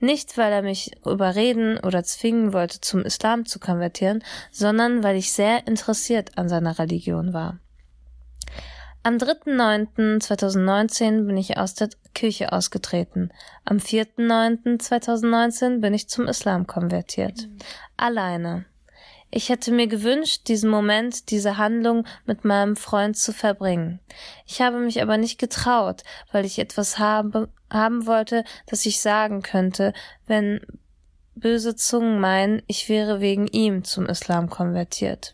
Nicht, 0.01 0.37
weil 0.39 0.53
er 0.53 0.63
mich 0.63 0.97
überreden 1.05 1.79
oder 1.79 2.03
zwingen 2.03 2.53
wollte, 2.53 2.81
zum 2.81 3.03
Islam 3.03 3.47
zu 3.47 3.61
konvertieren, 3.61 4.25
sondern 4.51 5.05
weil 5.05 5.17
ich 5.17 5.33
sehr 5.33 5.69
interessiert 5.69 6.39
an 6.39 6.49
seiner 6.49 6.79
Religion 6.79 7.35
war. 7.35 7.59
Am 9.03 9.17
3.9.2019 9.17 11.27
bin 11.27 11.39
ich 11.39 11.57
aus 11.57 11.75
der 11.75 11.89
Kirche 12.13 12.53
ausgetreten. 12.53 13.31
Am 13.65 13.79
4.9.2019 13.79 15.81
bin 15.81 15.95
ich 15.95 16.07
zum 16.09 16.29
Islam 16.29 16.67
konvertiert. 16.67 17.49
Alleine. 17.97 18.67
Ich 19.33 19.49
hätte 19.49 19.71
mir 19.71 19.87
gewünscht, 19.87 20.49
diesen 20.49 20.71
Moment, 20.71 21.31
diese 21.31 21.57
Handlung 21.57 22.05
mit 22.27 22.45
meinem 22.45 22.75
Freund 22.75 23.17
zu 23.17 23.33
verbringen. 23.33 24.01
Ich 24.45 24.61
habe 24.61 24.79
mich 24.79 25.01
aber 25.03 25.19
nicht 25.19 25.39
getraut, 25.39 26.03
weil 26.33 26.45
ich 26.45 26.59
etwas 26.59 26.99
habe, 26.99 27.49
haben 27.71 28.07
wollte, 28.07 28.45
das 28.67 28.87
ich 28.87 29.01
sagen 29.01 29.43
könnte, 29.43 29.93
wenn 30.27 30.61
böse 31.37 31.77
Zungen 31.77 32.21
meinen, 32.21 32.63
ich 32.67 32.89
wäre 32.89 33.21
wegen 33.21 33.47
ihm 33.47 33.85
zum 33.85 34.07
Islam 34.07 34.51
konvertiert. 34.51 35.33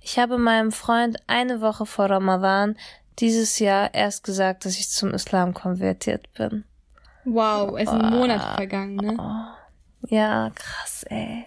Ich 0.00 0.18
habe 0.18 0.38
meinem 0.38 0.72
Freund 0.72 1.18
eine 1.26 1.60
Woche 1.60 1.86
vor 1.86 2.06
Ramadan 2.06 2.76
dieses 3.18 3.58
Jahr 3.58 3.94
erst 3.94 4.24
gesagt, 4.24 4.64
dass 4.64 4.78
ich 4.78 4.90
zum 4.90 5.12
Islam 5.12 5.54
konvertiert 5.54 6.32
bin. 6.34 6.64
Wow, 7.24 7.78
es 7.78 7.90
sind 7.90 8.10
Monate 8.10 8.54
vergangen, 8.56 8.96
ne? 8.96 9.16
Ja, 10.08 10.50
krass, 10.54 11.04
ey. 11.08 11.46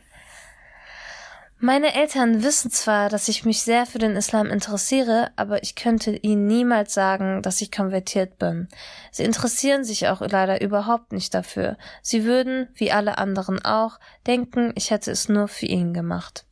Meine 1.64 1.94
Eltern 1.94 2.42
wissen 2.42 2.72
zwar, 2.72 3.08
dass 3.08 3.28
ich 3.28 3.46
mich 3.46 3.62
sehr 3.62 3.86
für 3.86 4.00
den 4.00 4.16
Islam 4.16 4.48
interessiere, 4.48 5.30
aber 5.36 5.62
ich 5.62 5.76
könnte 5.76 6.10
ihnen 6.10 6.48
niemals 6.48 6.96
sagen, 6.96 7.44
dass 7.44 7.62
ich 7.62 7.72
konvertiert 7.72 8.40
bin. 8.40 8.68
Sie 9.12 9.24
interessieren 9.24 9.84
sich 9.84 10.08
auch 10.08 10.22
leider 10.22 10.60
überhaupt 10.60 11.12
nicht 11.12 11.36
dafür. 11.36 11.78
Sie 12.02 12.26
würden, 12.26 12.68
wie 12.74 12.92
alle 12.92 13.20
anderen 13.20 13.64
auch, 13.64 14.00
denken, 14.26 14.74
ich 14.74 14.90
hätte 14.90 15.12
es 15.12 15.30
nur 15.30 15.48
für 15.48 15.68
ihn 15.68 15.94
gemacht. 15.94 16.46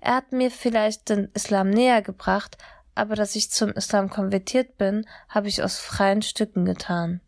Er 0.00 0.16
hat 0.16 0.32
mir 0.32 0.50
vielleicht 0.50 1.10
den 1.10 1.30
Islam 1.32 1.70
näher 1.70 2.02
gebracht, 2.02 2.58
aber 2.96 3.14
dass 3.14 3.36
ich 3.36 3.50
zum 3.50 3.70
Islam 3.70 4.08
konvertiert 4.10 4.78
bin, 4.78 5.06
habe 5.28 5.48
ich 5.48 5.62
aus 5.62 5.78
freien 5.78 6.22
Stücken 6.22 6.64
getan. 6.64 7.20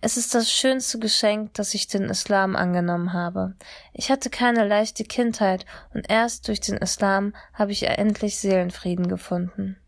Es 0.00 0.16
ist 0.16 0.34
das 0.34 0.50
schönste 0.50 0.98
Geschenk, 0.98 1.54
dass 1.54 1.74
ich 1.74 1.88
den 1.88 2.04
Islam 2.04 2.56
angenommen 2.56 3.12
habe. 3.12 3.54
Ich 3.92 4.10
hatte 4.10 4.28
keine 4.28 4.66
leichte 4.66 5.04
Kindheit 5.04 5.64
und 5.94 6.10
erst 6.10 6.46
durch 6.48 6.60
den 6.60 6.76
Islam 6.76 7.34
habe 7.54 7.72
ich 7.72 7.84
endlich 7.84 8.38
Seelenfrieden 8.38 9.08
gefunden. 9.08 9.78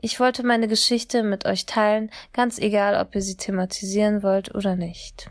Ich 0.00 0.20
wollte 0.20 0.44
meine 0.44 0.68
Geschichte 0.68 1.22
mit 1.22 1.46
euch 1.46 1.64
teilen, 1.66 2.10
ganz 2.32 2.58
egal, 2.58 3.00
ob 3.00 3.14
ihr 3.14 3.22
sie 3.22 3.36
thematisieren 3.36 4.22
wollt 4.22 4.54
oder 4.54 4.76
nicht. 4.76 5.30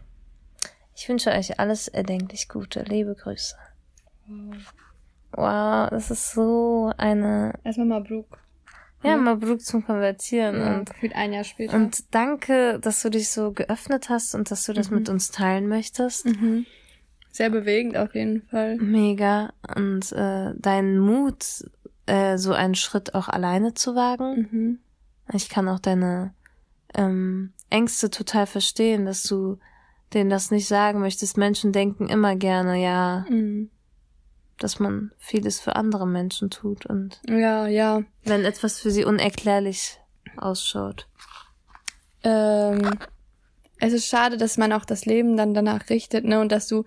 Ich 0.95 1.09
wünsche 1.09 1.31
euch 1.31 1.59
alles 1.59 1.89
erdenklich 1.89 2.47
Gute. 2.47 2.83
Liebe 2.83 3.15
Grüße. 3.15 3.55
Wow, 5.33 5.89
das 5.89 6.09
ist 6.09 6.31
so 6.31 6.91
eine, 6.97 7.53
Erstmal 7.63 7.87
Mabruk. 7.87 8.44
Ja, 9.05 9.17
Mabruk 9.17 9.61
zum 9.61 9.85
Konvertieren 9.85 10.59
Ja, 10.59 10.75
und 10.77 10.89
gefühlt 10.89 11.15
ein 11.15 11.33
Jahr 11.33 11.43
später. 11.43 11.75
Und 11.75 12.13
danke, 12.13 12.79
dass 12.79 13.01
du 13.01 13.09
dich 13.09 13.29
so 13.29 13.51
geöffnet 13.51 14.09
hast 14.09 14.35
und 14.35 14.51
dass 14.51 14.65
du 14.65 14.73
das 14.73 14.89
mit 14.91 15.09
uns 15.09 15.31
teilen 15.31 15.67
möchtest. 15.67 16.25
mhm. 16.25 16.65
Sehr 17.31 17.49
bewegend 17.49 17.97
auf 17.97 18.15
jeden 18.15 18.43
Fall. 18.43 18.77
Mega. 18.77 19.51
Und 19.75 20.11
äh, 20.13 20.53
deinen 20.55 20.99
Mut, 20.99 21.65
äh, 22.05 22.37
so 22.37 22.53
einen 22.53 22.75
Schritt 22.75 23.13
auch 23.13 23.27
alleine 23.27 23.73
zu 23.73 23.93
wagen. 23.93 24.47
Mhm. 24.51 24.79
Ich 25.33 25.49
kann 25.49 25.67
auch 25.67 25.79
deine 25.79 26.33
ähm, 26.93 27.51
Ängste 27.69 28.09
total 28.09 28.45
verstehen, 28.45 29.05
dass 29.05 29.23
du 29.23 29.57
denen 30.13 30.29
das 30.29 30.49
nicht 30.49 30.67
sagen 30.67 31.01
möchtest. 31.01 31.35
Menschen 31.35 31.73
denken 31.73 32.07
immer 32.07 32.35
gerne, 32.37 32.81
ja, 32.81 33.25
Mhm. 33.29 33.69
Dass 34.57 34.79
man 34.79 35.11
vieles 35.17 35.59
für 35.59 35.75
andere 35.75 36.07
Menschen 36.07 36.49
tut 36.49 36.85
und 36.85 37.19
Ja, 37.27 37.67
ja. 37.67 38.03
wenn 38.23 38.45
etwas 38.45 38.79
für 38.79 38.91
sie 38.91 39.05
unerklärlich 39.05 39.99
ausschaut. 40.37 41.07
Ähm, 42.23 42.97
es 43.79 43.93
ist 43.93 44.07
schade, 44.07 44.37
dass 44.37 44.57
man 44.57 44.71
auch 44.73 44.85
das 44.85 45.05
Leben 45.05 45.37
dann 45.37 45.53
danach 45.53 45.89
richtet, 45.89 46.25
ne, 46.25 46.39
und 46.39 46.51
dass 46.51 46.67
du 46.67 46.85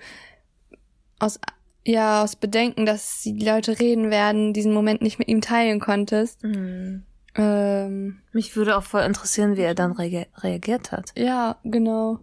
aus, 1.18 1.38
ja, 1.84 2.22
aus 2.22 2.36
Bedenken, 2.36 2.86
dass 2.86 3.20
die 3.22 3.38
Leute 3.38 3.78
reden 3.78 4.10
werden, 4.10 4.52
diesen 4.52 4.72
Moment 4.72 5.02
nicht 5.02 5.18
mit 5.18 5.28
ihm 5.28 5.40
teilen 5.40 5.80
konntest. 5.80 6.42
Mhm. 6.42 7.04
Ähm, 7.34 8.20
Mich 8.32 8.56
würde 8.56 8.76
auch 8.76 8.82
voll 8.82 9.02
interessieren, 9.02 9.56
wie 9.56 9.62
er 9.62 9.74
dann 9.74 9.92
reagiert 9.92 10.90
hat. 10.92 11.12
ja, 11.16 11.56
genau. 11.64 12.18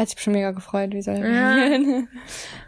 Er 0.00 0.04
hat 0.04 0.08
sich 0.08 0.22
schon 0.22 0.32
mega 0.32 0.52
gefreut, 0.52 0.92
wie 0.94 1.02
soll 1.02 1.16
er 1.16 1.30
Ja. 1.30 1.66
ähm, 1.76 2.06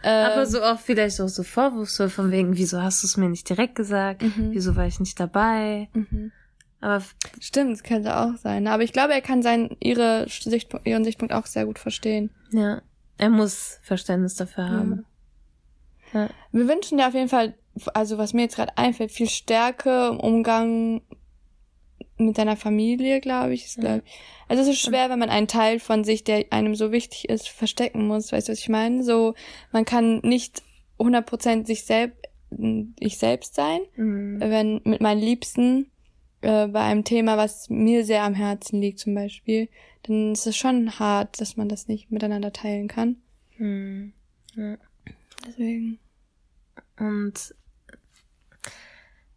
Aber 0.03 0.45
so 0.45 0.63
auch 0.63 0.79
vielleicht 0.79 1.19
auch 1.19 1.29
so 1.29 1.43
vorwurfsvoll 1.43 2.11
von 2.11 2.31
wegen, 2.31 2.59
wieso 2.59 2.83
hast 2.83 3.03
du 3.03 3.07
es 3.07 3.17
mir 3.17 3.31
nicht 3.31 3.49
direkt 3.49 3.75
gesagt? 3.75 4.21
Mhm. 4.21 4.51
Wieso 4.51 4.77
war 4.77 4.87
ich 4.87 5.01
nicht 5.01 5.19
dabei? 5.19 5.89
mhm. 5.95 6.31
Aber 6.83 7.03
Stimmt, 7.41 7.73
das 7.73 7.85
könnte 7.85 8.19
auch 8.19 8.37
sein. 8.37 8.67
Aber 8.67 8.83
ich 8.83 8.93
glaube, 8.93 9.15
er 9.15 9.23
kann 9.23 9.43
sein, 9.43 9.79
ihre 9.81 10.27
Sichtpunkt, 10.29 10.87
ihren 10.87 11.05
Sichtpunkt 11.05 11.33
auch 11.33 11.47
sehr 11.47 11.65
gut 11.65 11.79
verstehen. 11.79 12.29
ja, 12.51 12.83
er 13.17 13.31
muss 13.31 13.79
Verständnis 13.83 14.35
dafür 14.35 14.69
haben. 14.69 15.07
Ja. 16.13 16.29
Wir 16.51 16.69
wünschen 16.69 16.99
dir 16.99 17.07
auf 17.09 17.15
jeden 17.15 17.31
Fall, 17.31 17.55
also 17.95 18.19
was 18.19 18.35
mir 18.35 18.43
jetzt 18.43 18.57
gerade 18.57 18.77
einfällt, 18.77 19.11
viel 19.11 19.31
Stärke 19.31 20.09
im 20.11 20.21
Umgang 20.21 21.01
mit 22.27 22.39
deiner 22.39 22.57
Familie, 22.57 23.21
glaube 23.21 23.55
ich. 23.55 23.67
Ist, 23.67 23.81
glaub 23.81 24.03
ich. 24.05 24.13
Also 24.49 24.63
es 24.63 24.69
ist 24.69 24.81
schwer, 24.81 25.11
wenn 25.11 25.19
man 25.19 25.31
einen 25.31 25.49
Teil 25.49 25.79
von 25.79 26.05
sich, 26.05 26.25
der 26.25 26.47
einem 26.51 26.75
so 26.75 26.93
wichtig 26.93 27.29
ist, 27.29 27.49
verstecken 27.49 28.07
muss. 28.07 28.33
Weißt 28.33 28.49
du, 28.49 28.53
was 28.53 28.59
ich 28.59 28.69
meine? 28.69 29.03
So, 29.03 29.35
man 29.73 29.85
kann 29.85 30.21
nicht 30.21 30.63
100% 30.99 31.67
sich 31.67 31.85
selbst, 31.85 32.19
ich 33.01 33.19
selbst 33.19 33.55
sein, 33.55 33.81
Mhm. 33.97 34.41
wenn 34.41 34.81
mit 34.85 35.01
meinen 35.01 35.21
Liebsten 35.21 35.91
äh, 36.43 36.67
bei 36.67 36.81
einem 36.81 37.05
Thema, 37.05 37.37
was 37.37 37.71
mir 37.71 38.05
sehr 38.05 38.25
am 38.25 38.35
Herzen 38.35 38.81
liegt 38.81 38.99
zum 38.99 39.15
Beispiel, 39.15 39.69
dann 40.03 40.33
ist 40.33 40.47
es 40.47 40.57
schon 40.57 40.99
hart, 40.99 41.41
dass 41.41 41.57
man 41.57 41.69
das 41.69 41.89
nicht 41.89 42.11
miteinander 42.11 42.53
teilen 42.53 42.89
kann. 42.89 43.17
Mhm. 43.57 44.13
Deswegen. 45.47 45.99
Und 46.99 47.55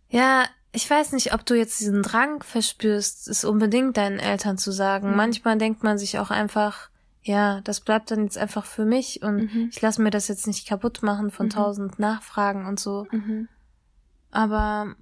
ja, 0.10 0.46
ich 0.76 0.90
weiß 0.90 1.14
nicht, 1.14 1.34
ob 1.34 1.46
du 1.46 1.56
jetzt 1.56 1.80
diesen 1.80 2.04
Drang 2.04 2.44
verspürst, 2.44 3.28
es 3.28 3.44
unbedingt 3.44 3.98
deinen 3.98 4.20
Eltern 4.20 4.58
zu 4.58 4.72
sagen. 4.72 5.12
Mhm. 5.12 5.16
Manchmal 5.16 5.58
denkt 5.58 5.84
man 5.84 5.98
sich 5.98 6.20
auch 6.20 6.30
einfach, 6.32 6.90
ja, 7.24 7.62
das 7.62 7.80
bleibt 7.82 8.12
dann 8.12 8.24
jetzt 8.24 8.38
einfach 8.38 8.66
für 8.66 8.86
mich 8.86 9.22
und 9.24 9.38
Mhm. 9.54 9.70
ich 9.72 9.82
lasse 9.82 10.02
mir 10.02 10.12
das 10.12 10.28
jetzt 10.28 10.46
nicht 10.48 10.68
kaputt 10.68 11.02
machen 11.02 11.32
von 11.32 11.48
Mhm. 11.48 11.52
tausend 11.52 12.00
Nachfragen 12.00 12.66
und 12.68 12.80
so. 12.80 13.08
Mhm. 13.12 13.48
Aber 14.32 14.96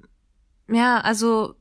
ja, 0.70 1.00
also 1.02 1.56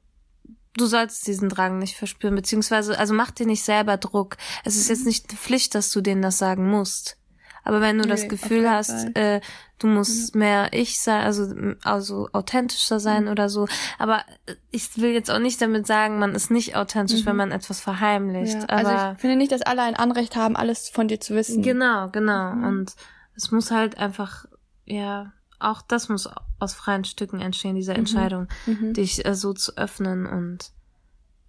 du 0.77 0.87
solltest 0.87 1.27
diesen 1.27 1.49
Drang 1.49 1.79
nicht 1.79 1.97
verspüren, 1.97 2.35
beziehungsweise, 2.35 2.99
also 2.99 3.15
mach 3.15 3.31
dir 3.31 3.47
nicht 3.47 3.65
selber 3.65 3.97
Druck. 3.97 4.37
Es 4.65 4.77
ist 4.77 4.89
Mhm. 4.89 4.95
jetzt 4.95 5.07
nicht 5.07 5.31
eine 5.31 5.39
Pflicht, 5.39 5.75
dass 5.75 5.91
du 5.91 6.01
denen 6.01 6.23
das 6.23 6.39
sagen 6.39 6.69
musst. 6.71 7.17
Aber 7.65 7.81
wenn 7.81 7.97
du 7.99 8.05
Nee, 8.05 8.11
das 8.11 8.29
Gefühl 8.29 8.69
hast. 8.69 9.07
Mhm. 9.09 9.13
äh, 9.15 9.41
du 9.79 9.87
musst 9.89 10.35
mehr 10.35 10.73
ich 10.73 11.01
sein, 11.01 11.25
also, 11.25 11.53
also 11.85 12.29
authentischer 12.33 12.99
sein 13.01 13.25
Mhm. 13.25 13.31
oder 13.31 13.49
so. 13.49 13.67
Aber 13.99 14.25
äh, 14.47 14.55
ich 14.71 14.97
will 14.99 15.11
jetzt 15.11 15.31
auch 15.31 15.39
nicht 15.39 15.61
damit 15.61 15.87
sagen, 15.87 16.19
man 16.19 16.35
ist 16.35 16.51
nicht 16.51 16.77
authentisch, 16.77 17.23
Mhm. 17.23 17.27
wenn 17.27 17.37
man 17.37 17.51
etwas 17.53 17.81
verheimlicht. 17.81 18.55
Ja, 18.55 18.69
Aber 18.69 18.89
also 18.89 19.13
ich 19.15 19.21
finde 19.21 19.37
nicht, 19.37 19.53
dass 19.53 19.63
alle 19.63 19.83
ein 19.83 19.95
Anrecht 19.97 20.35
haben, 20.37 20.57
alles 20.57 20.89
von 20.89 21.09
dir 21.09 21.21
zu 21.21 21.35
wissen. 21.35 21.63
Genau, 21.63 22.09
genau. 22.11 22.53
Mhm. 22.55 22.65
Und 22.65 22.97
es 23.37 23.51
muss 23.51 23.71
halt 23.71 23.99
einfach, 23.99 24.45
ja, 24.85 25.33
auch 25.59 25.83
das 25.83 26.09
muss 26.09 26.29
aus 26.59 26.75
freien 26.75 27.05
Stücken 27.05 27.41
entstehen, 27.41 27.77
diese 27.77 27.95
Entscheidung, 27.95 28.49
Mhm. 28.67 28.95
dich 28.95 29.25
äh, 29.25 29.35
so 29.35 29.53
zu 29.53 29.77
öffnen 29.77 30.27
und 30.27 30.71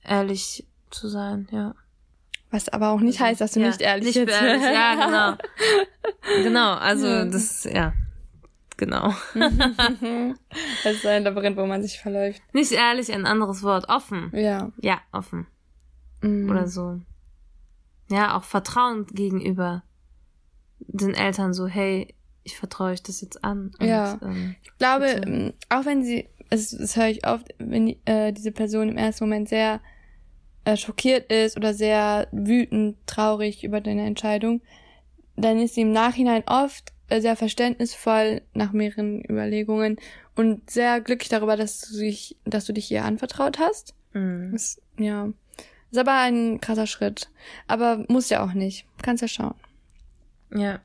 ehrlich 0.03 0.67
zu 0.91 1.07
sein, 1.07 1.47
ja. 1.51 1.73
Was 2.53 2.69
aber 2.69 2.89
auch 2.91 2.99
nicht 2.99 3.19
heißt, 3.19 3.41
dass 3.41 3.53
du 3.53 3.61
ja, 3.61 3.67
nicht 3.67 3.81
ehrlich 3.81 4.05
nicht 4.05 4.15
jetzt 4.15 4.41
ehrlich, 4.41 4.61
ja, 4.63 4.93
genau. 5.05 6.43
genau, 6.43 6.73
also 6.75 7.07
Ja. 7.07 7.25
das, 7.25 7.63
ja, 7.63 7.93
genau. 8.77 9.13
das 10.83 10.93
ist 10.93 11.05
ein 11.07 11.23
Labyrinth, 11.23 11.57
wo 11.57 11.65
man 11.65 11.81
sich 11.81 11.99
verläuft. 11.99 12.41
Nicht 12.53 12.71
ehrlich, 12.71 13.11
ein 13.11 13.25
anderes 13.25 13.63
Wort, 13.63 13.89
offen. 13.89 14.31
Ja. 14.35 14.71
Ja, 14.79 15.01
offen. 15.11 15.47
Mhm. 16.21 16.49
Oder 16.49 16.67
so. 16.67 16.99
Ja, 18.11 18.37
auch 18.37 18.43
Vertrauen 18.43 19.07
gegenüber 19.07 19.81
den 20.79 21.15
Eltern 21.15 21.53
so, 21.53 21.65
hey, 21.65 22.13
ich 22.43 22.57
vertraue 22.57 22.91
euch 22.91 23.01
das 23.01 23.21
jetzt 23.21 23.43
an. 23.43 23.71
Und, 23.79 23.87
Ja. 23.87 24.19
Ähm, 24.21 24.55
Ich 24.61 24.77
glaube, 24.77 25.05
Bitte. 25.05 25.27
ähm, 25.27 25.53
auch 25.69 25.85
wenn 25.85 26.03
sie, 26.03 26.29
das, 26.51 26.69
das 26.69 26.95
höre 26.97 27.07
ich 27.07 27.25
oft, 27.25 27.47
wenn 27.57 27.95
äh, 28.05 28.31
diese 28.31 28.51
Person 28.51 28.89
im 28.89 28.97
ersten 28.97 29.23
Moment 29.23 29.49
sehr 29.49 29.81
äh, 30.65 30.77
schockiert 30.77 31.31
ist 31.31 31.57
oder 31.57 31.73
sehr 31.73 32.27
wütend, 32.31 32.97
traurig 33.05 33.63
über 33.63 33.81
deine 33.81 34.05
Entscheidung, 34.05 34.61
dann 35.35 35.59
ist 35.59 35.75
sie 35.75 35.81
im 35.81 35.91
Nachhinein 35.91 36.43
oft 36.45 36.93
äh, 37.09 37.21
sehr 37.21 37.35
verständnisvoll 37.35 38.41
nach 38.53 38.71
mehreren 38.71 39.23
Überlegungen 39.23 39.97
und 40.35 40.69
sehr 40.69 41.01
glücklich 41.01 41.29
darüber, 41.29 41.57
dass 41.57 41.81
du 41.81 41.99
dich, 41.99 42.37
dass 42.45 42.65
du 42.65 42.73
dich 42.73 42.91
ihr 42.91 43.03
anvertraut 43.05 43.59
hast. 43.59 43.93
mh. 44.13 44.51
Das, 44.51 44.81
ja. 44.97 45.29
Ist 45.91 45.99
aber 45.99 46.17
ein 46.21 46.59
krasser 46.59 46.87
Schritt. 46.87 47.29
Aber 47.67 48.03
muss 48.07 48.29
ja 48.31 48.43
auch 48.43 48.53
nicht. 48.53 48.87
Kannst 49.03 49.21
ja 49.21 49.27
schauen. 49.27 49.53
Ja. 50.51 50.79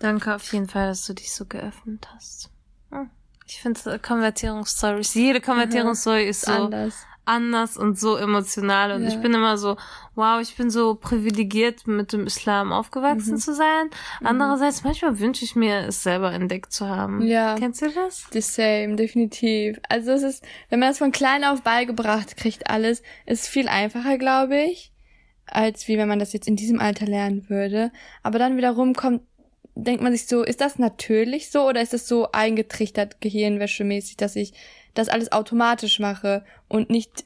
Danke 0.00 0.34
auf 0.34 0.52
jeden 0.52 0.66
Fall, 0.66 0.88
dass 0.88 1.06
du 1.06 1.14
dich 1.14 1.32
so 1.32 1.46
geöffnet 1.46 2.08
hast. 2.12 2.50
Hm. 2.90 3.10
Ich 3.46 3.60
finde 3.60 4.00
Konvertierungsstories, 4.00 5.14
jede 5.14 5.40
Konvertierungsstory 5.40 6.26
ist 6.28 6.46
so 6.46 6.52
Anders. 6.52 7.06
Anders 7.24 7.76
und 7.76 7.98
so 7.98 8.16
emotional 8.16 8.92
und 8.92 9.02
Ja. 9.02 9.08
ich 9.08 9.16
bin 9.20 9.32
immer 9.32 9.56
so, 9.56 9.76
wow, 10.14 10.40
ich 10.40 10.56
bin 10.56 10.70
so 10.70 10.94
privilegiert, 10.96 11.86
mit 11.86 12.12
dem 12.12 12.26
Islam 12.26 12.72
aufgewachsen 12.72 13.34
Mhm. 13.34 13.38
zu 13.38 13.54
sein. 13.54 13.90
Andererseits, 14.24 14.82
manchmal 14.82 15.18
wünsche 15.20 15.44
ich 15.44 15.54
mir, 15.54 15.86
es 15.86 16.02
selber 16.02 16.32
entdeckt 16.32 16.72
zu 16.72 16.88
haben. 16.88 17.22
Ja. 17.22 17.54
Kennst 17.56 17.80
du 17.82 17.90
das? 17.90 18.26
The 18.32 18.40
same, 18.40 18.96
definitiv. 18.96 19.78
Also 19.88 20.10
es 20.12 20.22
ist, 20.22 20.44
wenn 20.68 20.80
man 20.80 20.88
das 20.90 20.98
von 20.98 21.12
klein 21.12 21.44
auf 21.44 21.62
beigebracht 21.62 22.36
kriegt, 22.36 22.68
alles, 22.68 23.02
ist 23.26 23.46
viel 23.46 23.68
einfacher, 23.68 24.18
glaube 24.18 24.56
ich, 24.60 24.92
als 25.46 25.86
wie 25.88 25.98
wenn 25.98 26.08
man 26.08 26.18
das 26.18 26.32
jetzt 26.32 26.48
in 26.48 26.56
diesem 26.56 26.80
Alter 26.80 27.06
lernen 27.06 27.48
würde. 27.48 27.92
Aber 28.22 28.38
dann 28.40 28.56
wiederum 28.56 28.94
kommt, 28.94 29.22
denkt 29.74 30.02
man 30.02 30.12
sich 30.12 30.26
so, 30.26 30.42
ist 30.42 30.60
das 30.60 30.78
natürlich 30.78 31.50
so 31.50 31.66
oder 31.68 31.80
ist 31.80 31.92
das 31.92 32.06
so 32.08 32.30
eingetrichtert 32.32 33.20
gehirnwäschemäßig, 33.20 34.16
dass 34.16 34.36
ich 34.36 34.52
das 34.94 35.08
alles 35.08 35.32
automatisch 35.32 35.98
mache 36.00 36.44
und 36.68 36.90
nicht 36.90 37.24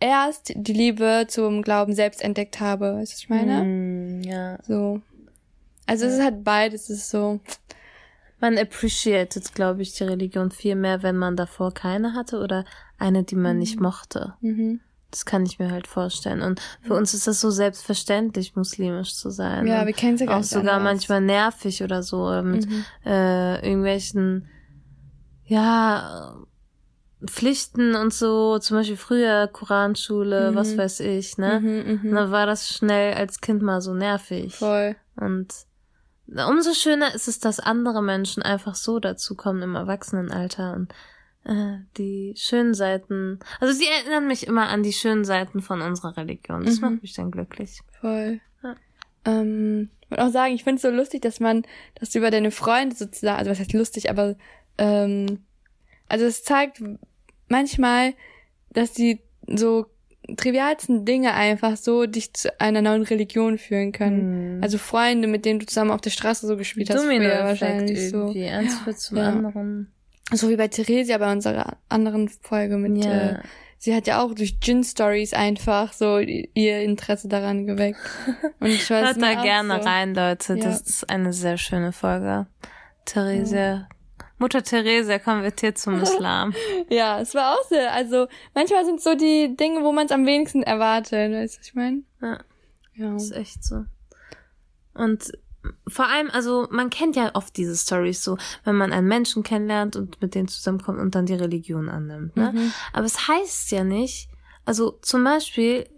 erst 0.00 0.52
die 0.56 0.72
Liebe 0.72 1.26
zum 1.28 1.62
Glauben 1.62 1.94
selbst 1.94 2.22
entdeckt 2.22 2.60
habe. 2.60 2.94
Weißt 2.96 3.12
du, 3.12 3.14
was 3.14 3.18
ich 3.20 3.28
meine? 3.28 3.60
Hm, 3.60 4.22
ja. 4.22 4.58
So. 4.66 5.00
Also 5.86 6.06
es 6.06 6.14
ist 6.14 6.22
halt 6.22 6.42
beides, 6.44 6.90
es 6.90 6.98
ist 6.98 7.10
so. 7.10 7.40
Man 8.40 8.58
appreciated, 8.58 9.54
glaube 9.54 9.82
ich, 9.82 9.92
die 9.92 10.02
Religion 10.04 10.50
viel 10.50 10.74
mehr, 10.74 11.04
wenn 11.04 11.16
man 11.16 11.36
davor 11.36 11.72
keine 11.72 12.14
hatte 12.14 12.40
oder 12.40 12.64
eine, 12.98 13.22
die 13.22 13.36
man 13.36 13.58
nicht 13.58 13.78
mochte. 13.80 14.34
Mhm. 14.40 14.80
Das 15.12 15.26
kann 15.26 15.44
ich 15.44 15.58
mir 15.60 15.70
halt 15.70 15.86
vorstellen. 15.86 16.40
Und 16.42 16.60
für 16.80 16.94
uns 16.94 17.14
ist 17.14 17.26
das 17.28 17.40
so 17.40 17.50
selbstverständlich, 17.50 18.56
muslimisch 18.56 19.14
zu 19.14 19.30
sein. 19.30 19.66
Ja, 19.68 19.86
wir 19.86 19.92
kennen 19.92 20.14
es 20.14 20.20
ja 20.22 20.26
gar 20.26 20.40
auch 20.40 20.42
sogar 20.42 20.74
anders. 20.78 20.92
manchmal 20.94 21.20
nervig 21.20 21.82
oder 21.84 22.02
so 22.02 22.30
mit 22.42 22.66
Mhm. 22.68 22.84
äh, 23.04 23.56
irgendwelchen 23.64 24.48
ja 25.44 26.34
Pflichten 27.26 27.94
und 27.94 28.12
so, 28.12 28.58
zum 28.58 28.76
Beispiel 28.78 28.96
früher 28.96 29.46
Koranschule, 29.48 30.50
Mhm. 30.50 30.54
was 30.54 30.76
weiß 30.76 31.00
ich, 31.00 31.38
ne? 31.38 31.60
Mhm, 31.60 32.00
mhm. 32.10 32.14
dann 32.14 32.30
war 32.30 32.46
das 32.46 32.68
schnell 32.68 33.14
als 33.14 33.40
Kind 33.40 33.62
mal 33.62 33.80
so 33.80 33.94
nervig. 33.94 34.56
Voll. 34.56 34.96
Und 35.16 35.52
umso 36.48 36.72
schöner 36.74 37.14
ist 37.14 37.28
es, 37.28 37.38
dass 37.38 37.60
andere 37.60 38.02
Menschen 38.02 38.42
einfach 38.42 38.74
so 38.74 38.98
dazukommen 38.98 39.62
im 39.62 39.74
Erwachsenenalter 39.74 40.74
und 40.74 40.92
äh, 41.44 41.78
die 41.98 42.34
schönen 42.36 42.72
Seiten. 42.74 43.40
Also 43.60 43.74
sie 43.74 43.86
erinnern 43.86 44.26
mich 44.28 44.46
immer 44.46 44.68
an 44.68 44.82
die 44.82 44.92
schönen 44.92 45.24
Seiten 45.24 45.60
von 45.60 45.82
unserer 45.82 46.16
Religion. 46.16 46.64
Das 46.64 46.76
Mhm. 46.76 46.80
macht 46.92 47.02
mich 47.02 47.14
dann 47.14 47.30
glücklich. 47.30 47.80
Voll. 48.00 48.40
Ja. 48.62 48.76
Ähm, 49.24 49.90
ich 50.02 50.10
würde 50.10 50.24
auch 50.24 50.30
sagen, 50.30 50.54
ich 50.54 50.62
finde 50.64 50.76
es 50.76 50.82
so 50.82 50.90
lustig, 50.90 51.22
dass 51.22 51.40
man, 51.40 51.62
dass 51.96 52.10
du 52.10 52.18
über 52.18 52.30
deine 52.30 52.50
Freunde 52.50 52.94
sozusagen, 52.96 53.38
also 53.38 53.50
was 53.50 53.58
heißt 53.58 53.72
lustig, 53.72 54.08
aber 54.10 54.36
ähm, 54.78 55.44
also 56.08 56.24
es 56.26 56.44
zeigt 56.44 56.82
manchmal, 57.48 58.14
dass 58.70 58.92
die 58.92 59.20
so 59.46 59.86
trivialsten 60.36 61.04
Dinge 61.04 61.34
einfach 61.34 61.76
so 61.76 62.06
dich 62.06 62.32
zu 62.32 62.58
einer 62.60 62.80
neuen 62.80 63.02
Religion 63.02 63.58
führen 63.58 63.92
können. 63.92 64.54
Hm. 64.56 64.62
Also 64.62 64.78
Freunde, 64.78 65.26
mit 65.28 65.44
denen 65.44 65.58
du 65.60 65.66
zusammen 65.66 65.90
auf 65.90 66.00
der 66.00 66.10
Straße 66.10 66.46
so 66.46 66.56
gespielt 66.56 66.90
hast, 66.90 67.02
früher 67.02 67.12
Domino-Effekt 67.14 67.44
wahrscheinlich 67.44 68.10
so. 68.10 68.28
Eins 68.32 68.78
führt 68.78 68.98
zum 69.00 69.18
Ja. 69.18 69.28
anderen. 69.30 69.92
So 70.32 70.48
wie 70.48 70.56
bei 70.56 70.68
Theresia 70.68 71.18
bei 71.18 71.30
unserer 71.32 71.76
anderen 71.88 72.28
Folge 72.28 72.78
mit, 72.78 73.04
Ja. 73.04 73.30
äh, 73.30 73.38
sie 73.78 73.94
hat 73.94 74.06
ja 74.06 74.22
auch 74.22 74.32
durch 74.32 74.60
Gin-Stories 74.60 75.34
einfach 75.34 75.92
so 75.92 76.18
ihr 76.20 76.80
Interesse 76.82 77.26
daran 77.28 77.66
geweckt. 77.66 77.98
Und 78.60 78.68
ich 78.68 78.88
weiß 78.88 79.04
Hört 79.16 79.22
da 79.22 79.42
gerne 79.42 79.80
so. 79.82 79.88
rein, 79.88 80.14
Leute. 80.14 80.54
Ja. 80.56 80.64
Das 80.64 80.82
ist 80.82 81.10
eine 81.10 81.32
sehr 81.32 81.58
schöne 81.58 81.90
Folge. 81.92 82.46
Theresia. 83.04 83.88
Mutter 84.42 84.62
Theresia 84.62 85.18
konvertiert 85.20 85.78
zum 85.78 85.94
Islam. 86.02 86.52
Ja, 86.90 87.20
es 87.20 87.34
war 87.34 87.54
auch 87.54 87.64
sehr, 87.68 87.92
also 87.92 88.26
manchmal 88.54 88.84
sind 88.84 89.00
so 89.00 89.14
die 89.14 89.56
Dinge, 89.56 89.82
wo 89.82 89.92
man 89.92 90.06
es 90.06 90.12
am 90.12 90.26
wenigsten 90.26 90.64
erwartet, 90.64 91.32
weißt 91.32 91.54
du, 91.54 91.60
was 91.60 91.66
ich 91.66 91.74
meine? 91.74 92.02
Ja. 92.20 92.40
Ja. 92.94 93.12
Das 93.12 93.22
ist 93.24 93.32
echt 93.32 93.64
so. 93.64 93.84
Und 94.94 95.32
vor 95.86 96.08
allem, 96.08 96.28
also 96.30 96.66
man 96.70 96.90
kennt 96.90 97.14
ja 97.14 97.30
oft 97.34 97.56
diese 97.56 97.76
Stories 97.76 98.22
so, 98.22 98.36
wenn 98.64 98.76
man 98.76 98.92
einen 98.92 99.06
Menschen 99.06 99.44
kennenlernt 99.44 99.94
und 99.94 100.20
mit 100.20 100.34
denen 100.34 100.48
zusammenkommt 100.48 100.98
und 100.98 101.14
dann 101.14 101.26
die 101.26 101.34
Religion 101.34 101.88
annimmt. 101.88 102.36
Ne? 102.36 102.52
Mhm. 102.52 102.72
Aber 102.92 103.06
es 103.06 103.28
heißt 103.28 103.70
ja 103.70 103.84
nicht, 103.84 104.28
also 104.64 104.98
zum 105.02 105.22
Beispiel, 105.22 105.88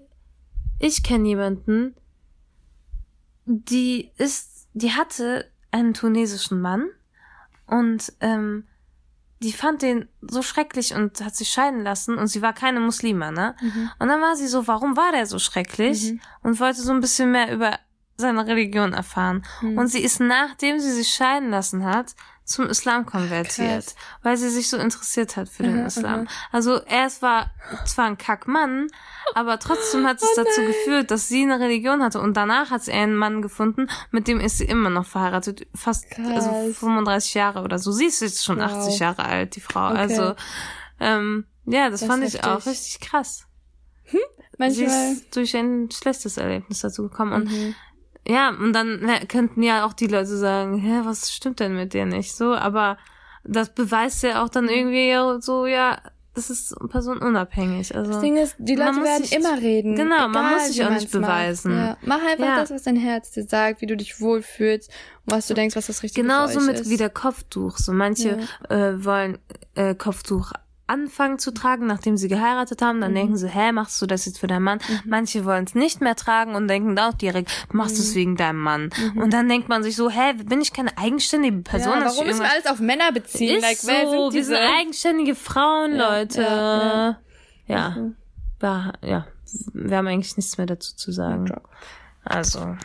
ich 0.79 1.03
kenne 1.03 1.27
jemanden, 1.27 1.95
die 3.47 4.11
ist, 4.19 4.69
die 4.75 4.93
hatte 4.93 5.51
einen 5.71 5.95
tunesischen 5.95 6.61
Mann 6.61 6.89
und 7.67 8.13
ähm, 8.21 8.67
die 9.43 9.53
fand 9.53 9.83
den 9.83 10.09
so 10.23 10.43
schrecklich 10.43 10.95
und 10.95 11.21
hat 11.23 11.37
sich 11.37 11.51
scheiden 11.51 11.83
lassen 11.83 12.17
und 12.17 12.29
sie 12.29 12.41
war 12.41 12.53
keine 12.53 12.81
Muslima, 12.81 13.31
ne? 13.31 13.55
Mhm. 13.61 13.91
Und 13.99 14.09
dann 14.09 14.21
war 14.21 14.37
sie 14.37 14.47
so, 14.47 14.67
warum 14.67 14.97
war 14.97 15.13
der 15.13 15.27
so 15.27 15.39
schrecklich? 15.39 16.13
Mhm. 16.13 16.21
Und 16.43 16.61
wollte 16.61 16.81
so 16.81 16.93
ein 16.93 17.01
bisschen 17.01 17.31
mehr 17.31 17.53
über 17.53 17.79
seine 18.17 18.47
Religion 18.47 18.93
erfahren. 18.93 19.45
Mhm. 19.61 19.79
Und 19.79 19.89
sie 19.89 20.03
ist, 20.03 20.21
nachdem 20.21 20.79
sie 20.79 20.93
sich 20.93 21.09
scheiden 21.09 21.51
lassen 21.51 21.85
hat, 21.85 22.15
zum 22.45 22.67
Islam 22.67 23.07
konvertiert, 23.07 23.85
Krass. 23.87 23.95
weil 24.23 24.37
sie 24.37 24.51
sich 24.51 24.69
so 24.69 24.77
interessiert 24.77 25.37
hat 25.37 25.49
für 25.49 25.63
den 25.63 25.79
Aha, 25.81 25.87
Islam. 25.87 26.21
aha. 26.21 26.35
Also 26.53 26.75
er 26.83 27.09
war 27.21 27.51
zwar 27.87 28.05
ein 28.07 28.19
Kackmann, 28.19 28.89
aber 29.35 29.59
trotzdem 29.59 30.07
hat 30.07 30.19
es 30.19 30.25
Oh 30.25 30.43
dazu 30.45 30.61
geführt, 30.63 31.11
dass 31.11 31.29
sie 31.29 31.43
eine 31.43 31.59
Religion 31.59 32.03
hatte. 32.03 32.21
Und 32.21 32.37
danach 32.37 32.71
hat 32.71 32.83
sie 32.83 32.93
einen 32.93 33.15
Mann 33.17 33.41
gefunden, 33.41 33.89
mit 34.11 34.29
dem 34.29 34.41
ist 34.41 34.59
sie 34.59 34.65
immer 34.65 34.91
noch 34.91 35.07
verheiratet, 35.07 35.67
fast 35.75 36.05
also 36.19 36.51
Krass. 36.51 36.79
35 36.79 37.35
Jahre 37.35 37.63
oder 37.63 37.79
so. 37.79 37.93
Sie 37.93 38.07
ist 38.07 38.21
jetzt 38.21 38.45
schon 38.45 38.59
Wow. 38.59 38.65
80 38.73 38.99
Jahre 38.99 39.25
alt, 39.25 39.57
die 39.57 39.61
Frau. 39.61 39.89
Okay. 39.91 39.99
Also 39.99 40.35
ähm, 41.01 41.47
ja, 41.65 41.89
das, 41.89 42.01
Das 42.01 42.09
fand 42.11 42.25
ich 42.25 42.45
auch 42.45 42.67
richtig 42.67 43.01
krass. 43.01 43.47
Sie 44.11 44.19
Manchmal. 44.59 45.13
ist 45.15 45.35
durch 45.35 45.57
ein 45.57 45.91
schlechtes 45.91 46.37
Erlebnis 46.37 46.81
dazu 46.81 47.05
gekommen. 47.05 47.33
Und 47.33 47.45
Mhm. 47.51 47.75
Ja, 48.27 48.51
und 48.51 48.73
dann 48.73 49.01
na, 49.03 49.19
könnten 49.27 49.63
ja 49.63 49.85
auch 49.87 49.93
die 49.93 50.07
Leute 50.07 50.37
sagen, 50.37 50.79
hä, 50.79 51.01
was 51.05 51.33
stimmt 51.33 51.61
denn 51.61 51.75
mit 51.77 51.93
dir 51.95 52.07
nicht 52.07 52.35
so? 52.35 52.55
Aber 52.55 52.97
das 53.45 53.75
beweist 53.75 54.23
ja 54.23 54.43
auch 54.43 54.49
dann 54.49 54.69
irgendwie 54.69 55.15
so, 55.43 55.67
ja, 55.67 55.99
das 56.35 56.51
ist 56.51 56.75
personenunabhängig. 56.91 57.95
Also 57.95 58.11
Das 58.13 58.21
Ding 58.21 58.37
ist, 58.37 58.57
die 58.59 58.77
man 58.77 58.95
Leute 58.97 59.07
werden 59.07 59.25
sich- 59.25 59.37
immer 59.37 59.57
reden. 59.61 59.95
Genau, 59.95 60.27
man 60.29 60.47
egal, 60.47 60.53
muss 60.55 60.67
sich 60.69 60.85
auch 60.85 60.91
nicht 60.91 61.11
beweisen. 61.13 61.77
Ja. 61.77 61.97
Mach 62.03 62.19
einfach 62.27 62.45
Ja. 62.45 62.57
das, 62.57 62.71
was 62.71 62.83
dein 62.83 62.97
Herz 62.97 63.31
dir 63.31 63.45
sagt, 63.45 63.81
wie 63.83 63.87
du 63.87 63.97
dich 63.97 64.21
wohlfühlst 64.21 64.91
und 65.27 65.33
was 65.33 65.47
du 65.47 65.55
denkst, 65.55 65.77
was 65.77 65.87
das 65.87 66.03
Richtige 66.03 66.23
Genauso 66.27 66.55
für 66.55 66.59
euch 66.61 66.67
mit 66.73 66.81
ist. 66.81 66.91
wie 66.91 66.97
der 66.97 67.11
Kopftuch. 67.11 67.77
So 67.79 67.93
manche 67.93 68.39
äh, 68.69 68.93
wollen 69.05 69.39
äh, 69.77 69.95
Kopftuch 69.95 70.51
anfangen 70.87 71.39
zu 71.39 71.51
tragen, 71.53 71.87
nachdem 71.87 72.17
sie 72.19 72.29
geheiratet 72.29 72.83
haben, 72.83 72.99
Mhm. 72.99 73.01
dann 73.03 73.15
denken 73.15 73.37
sie, 73.39 73.49
hä, 73.49 73.73
machst 73.73 74.01
du 74.03 74.07
das 74.07 74.27
jetzt 74.27 74.39
für 74.39 74.47
deinen 74.47 74.65
Mann? 74.65 74.81
Manche 75.07 75.45
wollen 75.47 75.65
es 75.65 75.75
nicht 75.75 76.01
mehr 76.03 76.15
tragen 76.15 76.55
und 76.55 76.69
denken 76.69 76.99
auch 76.99 77.15
direkt, 77.15 77.51
machst 77.73 77.97
du 77.97 78.03
Mhm. 78.03 78.09
es 78.09 78.15
wegen 78.15 78.37
deinem 78.37 78.61
Mann. 78.61 78.91
Und 79.17 79.33
dann 79.33 79.49
denkt 79.49 79.69
man 79.71 79.83
sich 79.83 79.97
so, 79.97 80.11
hä, 80.11 80.35
bin 80.35 80.61
ich 80.61 80.73
keine 80.75 80.97
eigenständige 80.99 81.59
Person? 81.63 82.01
ja, 82.01 82.05
warum 82.05 82.27
müssen 82.27 82.43
wir 82.43 82.51
alles 82.51 82.67
auf 82.67 82.81
Männer 82.81 83.13
beziehen? 83.13 83.57
ist 83.57 83.63
like, 83.63 83.79
so, 83.79 83.87
sind 83.89 84.11
wir 84.11 84.31
diese? 84.31 84.55
sind 84.55 84.59
eigenständige 84.79 85.35
Frauen, 85.35 85.97
Ja, 85.97 86.19
Leute. 86.19 86.43
ja, 86.43 87.19
Ja, 87.67 87.97
ja. 88.61 88.93
ja, 89.03 89.27
wir 89.73 89.97
haben 89.97 90.07
eigentlich 90.07 90.37
nichts 90.37 90.59
mehr 90.59 90.67
dazu 90.67 90.95
zu 90.97 91.13
sagen. 91.13 91.51
Also. 92.25 92.77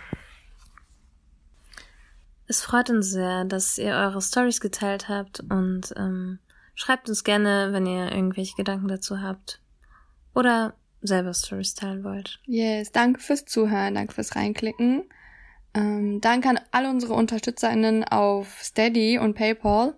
Es 2.48 2.62
freut 2.64 2.90
uns 2.90 3.10
sehr, 3.12 3.46
dass 3.46 3.78
ihr 3.78 3.92
eure 3.94 4.22
Stories 4.22 4.60
geteilt 4.60 5.08
habt 5.08 5.42
und 5.50 5.94
ähm, 5.98 6.40
schreibt 6.80 7.10
uns 7.10 7.24
gerne, 7.26 7.70
wenn 7.74 7.86
ihr 7.86 8.10
irgendwelche 8.12 8.56
Gedanken 8.56 8.88
dazu 8.88 9.22
habt. 9.22 9.62
Oder 10.34 10.76
selber 11.02 11.34
Stories 11.34 11.74
teilen 11.74 12.04
wollt. 12.06 12.39
Yes, 12.46 12.92
danke 12.92 13.20
fürs 13.20 13.44
Zuhören, 13.46 13.96
danke 13.96 14.13
fürs 14.13 14.36
Reinklicken. 14.36 15.04
Ähm, 15.74 16.22
danke 16.22 16.50
an 16.50 16.60
alle 16.72 16.89
unsere 16.89 17.13
UnterstützerInnen 17.13 18.06
auf 18.06 18.60
Steady 18.62 19.20
und 19.20 19.34
PayPal. 19.34 19.98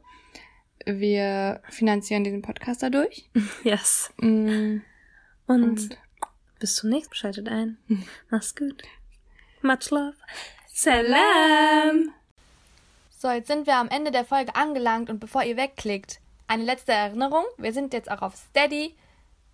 Wir 0.86 1.62
finanzieren 1.70 2.24
diesen 2.24 2.42
Podcast 2.42 2.82
dadurch. 2.82 3.30
Yes. 3.64 4.12
Mm, 4.18 4.82
Und, 5.46 5.64
Und 5.64 5.98
bis 6.60 6.76
zum 6.76 6.90
nächsten 6.90 7.12
Mal. 7.12 7.18
Schaltet 7.18 7.48
ein. 7.48 7.78
Mach's 8.30 8.56
gut. 8.56 8.82
Much 9.62 9.92
love. 9.92 10.16
Salam. 10.74 12.12
So, 13.20 13.30
jetzt 13.30 13.48
sind 13.48 13.68
wir 13.68 13.76
am 13.76 13.90
Ende 13.90 14.10
der 14.10 14.26
Folge 14.26 14.56
angelangt 14.56 15.12
und 15.12 15.20
bevor 15.20 15.44
ihr 15.44 15.58
wegklickt, 15.58 16.21
eine 16.52 16.66
letzte 16.66 16.92
Erinnerung. 16.92 17.46
Wir 17.58 17.72
sind 17.72 17.94
jetzt 17.94 18.12
auch 18.12 18.22
auf 18.22 18.36
Steady. 18.36 18.98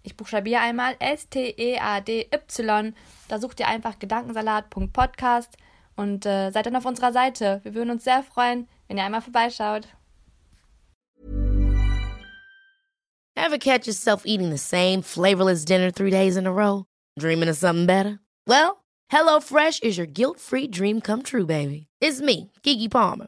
Ich 0.02 0.18
buchstabiere 0.18 0.62
einmal 0.62 0.96
S-T-E-A-D-Y. 0.98 2.94
Da 3.28 3.40
sucht 3.40 3.60
ihr 3.60 3.68
einfach 3.68 4.00
gedankensalat.podcast 4.00 5.58
und 5.96 6.26
äh, 6.26 6.50
seid 6.50 6.66
dann 6.66 6.76
auf 6.76 6.86
unserer 6.86 7.14
Seite. 7.14 7.62
Wir 7.64 7.76
würden 7.76 7.92
uns 7.92 8.04
sehr 8.04 8.24
freuen, 8.24 8.68
wenn 8.88 8.98
ihr 8.98 9.04
einmal 9.04 9.22
vorbeischaut. 9.22 9.88
Ever 13.36 13.60
catch 13.60 13.86
yourself 13.86 14.24
eating 14.26 14.50
the 14.50 14.58
same 14.58 15.04
flavorless 15.04 15.66
dinner 15.66 15.92
three 15.94 16.10
days 16.10 16.36
in 16.36 16.48
a 16.48 16.52
row? 16.52 16.86
Dreaming 17.20 17.50
of 17.50 17.58
something 17.58 17.86
better? 17.86 18.20
Well, 18.48 18.84
HelloFresh 19.12 19.84
is 19.84 20.00
your 20.00 20.08
guilt-free 20.08 20.70
dream 20.70 21.02
come 21.02 21.22
true, 21.22 21.46
baby. 21.46 21.86
It's 22.02 22.22
me, 22.22 22.52
Kiki 22.64 22.90
Palmer. 22.90 23.28